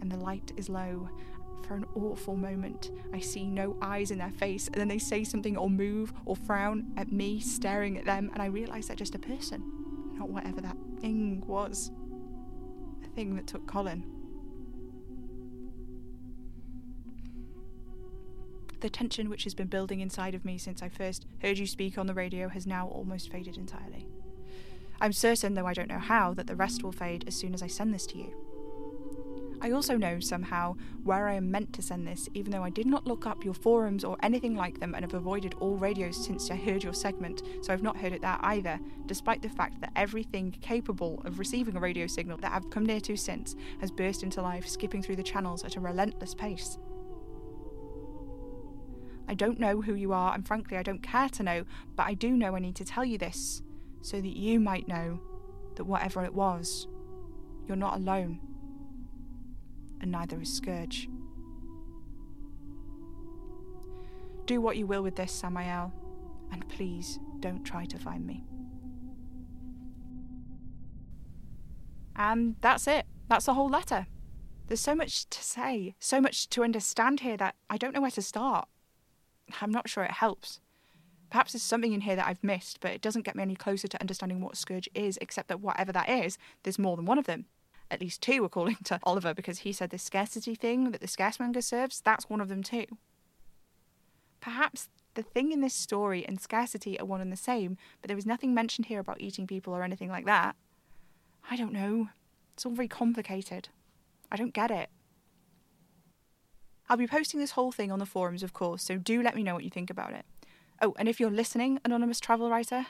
and 0.00 0.10
the 0.10 0.16
light 0.16 0.52
is 0.56 0.68
low. 0.68 1.08
For 1.66 1.74
an 1.74 1.86
awful 1.96 2.36
moment, 2.36 2.90
I 3.12 3.20
see 3.20 3.48
no 3.48 3.76
eyes 3.80 4.10
in 4.10 4.18
their 4.18 4.30
face, 4.30 4.66
and 4.66 4.76
then 4.76 4.88
they 4.88 4.98
say 4.98 5.24
something 5.24 5.56
or 5.56 5.70
move 5.70 6.12
or 6.26 6.36
frown 6.36 6.92
at 6.96 7.10
me, 7.10 7.40
staring 7.40 7.96
at 7.96 8.04
them, 8.04 8.30
and 8.32 8.42
I 8.42 8.46
realise 8.46 8.86
they're 8.86 8.96
just 8.96 9.14
a 9.14 9.18
person, 9.18 9.62
not 10.18 10.28
whatever 10.28 10.60
that 10.60 10.76
thing 11.00 11.42
was. 11.46 11.90
Thing 13.14 13.36
that 13.36 13.46
took 13.46 13.66
Colin. 13.66 14.04
the 18.84 18.90
tension 18.90 19.30
which 19.30 19.44
has 19.44 19.54
been 19.54 19.66
building 19.66 20.00
inside 20.00 20.34
of 20.34 20.44
me 20.44 20.58
since 20.58 20.82
I 20.82 20.90
first 20.90 21.24
heard 21.40 21.56
you 21.56 21.66
speak 21.66 21.96
on 21.96 22.06
the 22.06 22.12
radio 22.12 22.50
has 22.50 22.66
now 22.66 22.86
almost 22.88 23.32
faded 23.32 23.56
entirely. 23.56 24.06
I'm 25.00 25.14
certain, 25.14 25.54
though 25.54 25.64
I 25.64 25.72
don't 25.72 25.88
know 25.88 25.98
how, 25.98 26.34
that 26.34 26.46
the 26.46 26.54
rest 26.54 26.84
will 26.84 26.92
fade 26.92 27.24
as 27.26 27.34
soon 27.34 27.54
as 27.54 27.62
I 27.62 27.66
send 27.66 27.94
this 27.94 28.04
to 28.08 28.18
you. 28.18 28.43
I 29.64 29.70
also 29.70 29.96
know 29.96 30.20
somehow 30.20 30.76
where 31.04 31.26
I 31.26 31.32
am 31.32 31.50
meant 31.50 31.72
to 31.72 31.80
send 31.80 32.06
this, 32.06 32.28
even 32.34 32.52
though 32.52 32.62
I 32.62 32.68
did 32.68 32.84
not 32.84 33.06
look 33.06 33.26
up 33.26 33.46
your 33.46 33.54
forums 33.54 34.04
or 34.04 34.18
anything 34.22 34.54
like 34.54 34.78
them 34.78 34.94
and 34.94 35.02
have 35.02 35.14
avoided 35.14 35.54
all 35.58 35.78
radios 35.78 36.22
since 36.22 36.50
I 36.50 36.56
heard 36.56 36.84
your 36.84 36.92
segment, 36.92 37.40
so 37.62 37.72
I've 37.72 37.82
not 37.82 37.96
heard 37.96 38.12
it 38.12 38.20
there 38.20 38.36
either, 38.42 38.78
despite 39.06 39.40
the 39.40 39.48
fact 39.48 39.80
that 39.80 39.92
everything 39.96 40.54
capable 40.60 41.22
of 41.24 41.38
receiving 41.38 41.76
a 41.76 41.80
radio 41.80 42.06
signal 42.06 42.36
that 42.42 42.52
I've 42.52 42.68
come 42.68 42.84
near 42.84 43.00
to 43.00 43.16
since 43.16 43.56
has 43.80 43.90
burst 43.90 44.22
into 44.22 44.42
life, 44.42 44.68
skipping 44.68 45.02
through 45.02 45.16
the 45.16 45.22
channels 45.22 45.64
at 45.64 45.76
a 45.76 45.80
relentless 45.80 46.34
pace. 46.34 46.76
I 49.26 49.32
don't 49.32 49.58
know 49.58 49.80
who 49.80 49.94
you 49.94 50.12
are, 50.12 50.34
and 50.34 50.46
frankly, 50.46 50.76
I 50.76 50.82
don't 50.82 51.02
care 51.02 51.30
to 51.30 51.42
know, 51.42 51.64
but 51.96 52.06
I 52.06 52.12
do 52.12 52.32
know 52.32 52.54
I 52.54 52.58
need 52.58 52.76
to 52.76 52.84
tell 52.84 53.06
you 53.06 53.16
this, 53.16 53.62
so 54.02 54.20
that 54.20 54.36
you 54.36 54.60
might 54.60 54.88
know 54.88 55.20
that 55.76 55.84
whatever 55.84 56.22
it 56.22 56.34
was, 56.34 56.86
you're 57.66 57.78
not 57.78 57.96
alone 57.96 58.40
and 60.04 60.12
neither 60.12 60.38
is 60.38 60.52
Scourge. 60.52 61.08
Do 64.44 64.60
what 64.60 64.76
you 64.76 64.86
will 64.86 65.02
with 65.02 65.16
this, 65.16 65.32
Samael, 65.32 65.94
and 66.52 66.68
please 66.68 67.18
don't 67.40 67.64
try 67.64 67.86
to 67.86 67.98
find 67.98 68.26
me. 68.26 68.44
And 72.14 72.56
that's 72.60 72.86
it. 72.86 73.06
That's 73.30 73.46
the 73.46 73.54
whole 73.54 73.70
letter. 73.70 74.06
There's 74.66 74.78
so 74.78 74.94
much 74.94 75.26
to 75.30 75.42
say, 75.42 75.94
so 75.98 76.20
much 76.20 76.50
to 76.50 76.62
understand 76.62 77.20
here 77.20 77.38
that 77.38 77.54
I 77.70 77.78
don't 77.78 77.94
know 77.94 78.02
where 78.02 78.10
to 78.10 78.22
start. 78.22 78.68
I'm 79.62 79.70
not 79.70 79.88
sure 79.88 80.04
it 80.04 80.10
helps. 80.10 80.60
Perhaps 81.30 81.54
there's 81.54 81.62
something 81.62 81.94
in 81.94 82.02
here 82.02 82.16
that 82.16 82.26
I've 82.26 82.44
missed, 82.44 82.80
but 82.80 82.90
it 82.90 83.00
doesn't 83.00 83.24
get 83.24 83.36
me 83.36 83.42
any 83.42 83.56
closer 83.56 83.88
to 83.88 84.00
understanding 84.02 84.42
what 84.42 84.58
Scourge 84.58 84.90
is, 84.94 85.18
except 85.22 85.48
that 85.48 85.60
whatever 85.60 85.92
that 85.92 86.10
is, 86.10 86.36
there's 86.62 86.78
more 86.78 86.94
than 86.94 87.06
one 87.06 87.18
of 87.18 87.24
them 87.24 87.46
at 87.90 88.00
least 88.00 88.22
two, 88.22 88.42
were 88.42 88.48
calling 88.48 88.76
to 88.84 89.00
Oliver, 89.02 89.34
because 89.34 89.58
he 89.58 89.72
said 89.72 89.90
the 89.90 89.98
scarcity 89.98 90.54
thing 90.54 90.90
that 90.90 91.00
the 91.00 91.06
scaremonger 91.06 91.62
serves, 91.62 92.00
that's 92.00 92.28
one 92.28 92.40
of 92.40 92.48
them 92.48 92.62
too. 92.62 92.86
Perhaps 94.40 94.88
the 95.14 95.22
thing 95.22 95.52
in 95.52 95.60
this 95.60 95.74
story 95.74 96.26
and 96.26 96.40
scarcity 96.40 96.98
are 97.00 97.06
one 97.06 97.20
and 97.20 97.32
the 97.32 97.36
same, 97.36 97.76
but 98.00 98.08
there 98.08 98.16
was 98.16 98.26
nothing 98.26 98.52
mentioned 98.52 98.86
here 98.86 99.00
about 99.00 99.20
eating 99.20 99.46
people 99.46 99.72
or 99.72 99.82
anything 99.82 100.10
like 100.10 100.26
that. 100.26 100.56
I 101.50 101.56
don't 101.56 101.72
know. 101.72 102.08
It's 102.54 102.66
all 102.66 102.72
very 102.72 102.88
complicated. 102.88 103.68
I 104.30 104.36
don't 104.36 104.54
get 104.54 104.70
it. 104.70 104.90
I'll 106.88 106.96
be 106.96 107.06
posting 107.06 107.40
this 107.40 107.52
whole 107.52 107.72
thing 107.72 107.90
on 107.90 107.98
the 107.98 108.06
forums, 108.06 108.42
of 108.42 108.52
course, 108.52 108.82
so 108.82 108.98
do 108.98 109.22
let 109.22 109.34
me 109.34 109.42
know 109.42 109.54
what 109.54 109.64
you 109.64 109.70
think 109.70 109.88
about 109.88 110.12
it. 110.12 110.26
Oh, 110.82 110.94
and 110.98 111.08
if 111.08 111.18
you're 111.18 111.30
listening, 111.30 111.80
Anonymous 111.84 112.20
Travel 112.20 112.50
Writer, 112.50 112.86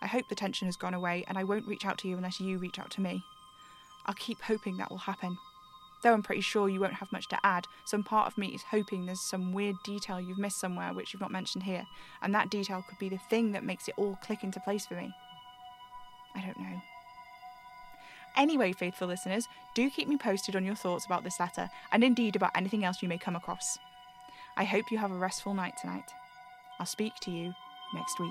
I 0.00 0.06
hope 0.06 0.28
the 0.28 0.34
tension 0.34 0.66
has 0.66 0.76
gone 0.76 0.94
away 0.94 1.24
and 1.28 1.36
I 1.36 1.44
won't 1.44 1.66
reach 1.66 1.84
out 1.84 1.98
to 1.98 2.08
you 2.08 2.16
unless 2.16 2.40
you 2.40 2.58
reach 2.58 2.78
out 2.78 2.90
to 2.92 3.00
me. 3.00 3.22
I'll 4.06 4.14
keep 4.14 4.42
hoping 4.42 4.76
that 4.76 4.90
will 4.90 4.98
happen. 4.98 5.38
Though 6.02 6.12
I'm 6.12 6.22
pretty 6.22 6.42
sure 6.42 6.68
you 6.68 6.80
won't 6.80 6.94
have 6.94 7.10
much 7.12 7.28
to 7.28 7.38
add, 7.44 7.66
some 7.86 8.02
part 8.02 8.26
of 8.26 8.36
me 8.36 8.48
is 8.48 8.62
hoping 8.62 9.06
there's 9.06 9.22
some 9.22 9.54
weird 9.54 9.76
detail 9.84 10.20
you've 10.20 10.38
missed 10.38 10.60
somewhere 10.60 10.92
which 10.92 11.12
you've 11.12 11.22
not 11.22 11.32
mentioned 11.32 11.64
here, 11.64 11.86
and 12.20 12.34
that 12.34 12.50
detail 12.50 12.84
could 12.86 12.98
be 12.98 13.08
the 13.08 13.20
thing 13.30 13.52
that 13.52 13.64
makes 13.64 13.88
it 13.88 13.94
all 13.96 14.18
click 14.22 14.44
into 14.44 14.60
place 14.60 14.84
for 14.84 14.94
me. 14.94 15.10
I 16.34 16.40
don't 16.40 16.58
know. 16.58 16.82
Anyway, 18.36 18.72
faithful 18.72 19.08
listeners, 19.08 19.46
do 19.74 19.88
keep 19.88 20.08
me 20.08 20.18
posted 20.18 20.56
on 20.56 20.64
your 20.64 20.74
thoughts 20.74 21.06
about 21.06 21.24
this 21.24 21.40
letter, 21.40 21.70
and 21.92 22.04
indeed 22.04 22.36
about 22.36 22.50
anything 22.54 22.84
else 22.84 23.00
you 23.00 23.08
may 23.08 23.16
come 23.16 23.36
across. 23.36 23.78
I 24.56 24.64
hope 24.64 24.90
you 24.90 24.98
have 24.98 25.12
a 25.12 25.16
restful 25.16 25.54
night 25.54 25.74
tonight. 25.80 26.10
I'll 26.78 26.86
speak 26.86 27.14
to 27.22 27.30
you 27.30 27.54
next 27.94 28.20
week. 28.20 28.30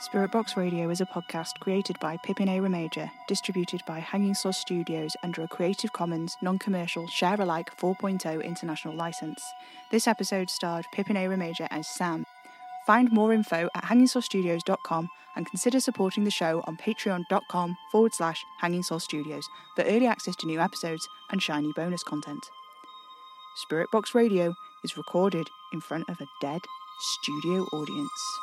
Spirit 0.00 0.30
Box 0.30 0.56
Radio 0.56 0.88
is 0.88 1.02
a 1.02 1.06
podcast 1.06 1.60
created 1.60 2.00
by 2.00 2.16
Pippin 2.16 2.48
A. 2.48 2.58
Remager, 2.58 3.10
distributed 3.28 3.82
by 3.86 3.98
Hanging 3.98 4.32
Sauce 4.32 4.56
Studios 4.56 5.14
under 5.22 5.42
a 5.42 5.48
Creative 5.48 5.92
Commons 5.92 6.38
non-commercial 6.40 7.06
share-alike 7.06 7.76
4.0 7.78 8.42
international 8.42 8.94
license. 8.94 9.44
This 9.90 10.08
episode 10.08 10.48
starred 10.48 10.86
Pippin 10.94 11.18
A. 11.18 11.26
Remager 11.26 11.68
as 11.70 11.86
Sam. 11.86 12.24
Find 12.86 13.12
more 13.12 13.34
info 13.34 13.68
at 13.74 13.84
hangingsaucestudios.com 13.84 15.10
and 15.36 15.46
consider 15.46 15.80
supporting 15.80 16.24
the 16.24 16.30
show 16.30 16.64
on 16.66 16.78
patreon.com 16.78 17.76
forward 17.92 18.14
slash 18.14 18.42
Hanging 18.62 18.82
Studios 18.82 19.46
for 19.76 19.82
early 19.82 20.06
access 20.06 20.34
to 20.36 20.46
new 20.46 20.60
episodes 20.60 21.06
and 21.30 21.42
shiny 21.42 21.72
bonus 21.76 22.02
content. 22.02 22.48
Spirit 23.56 23.90
Box 23.92 24.14
Radio 24.14 24.54
is 24.82 24.96
recorded 24.96 25.46
in 25.74 25.82
front 25.82 26.08
of 26.08 26.18
a 26.22 26.26
dead 26.40 26.62
studio 27.00 27.64
audience. 27.74 28.40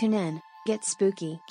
Tune 0.00 0.14
in, 0.14 0.42
get 0.64 0.82
spooky. 0.82 1.42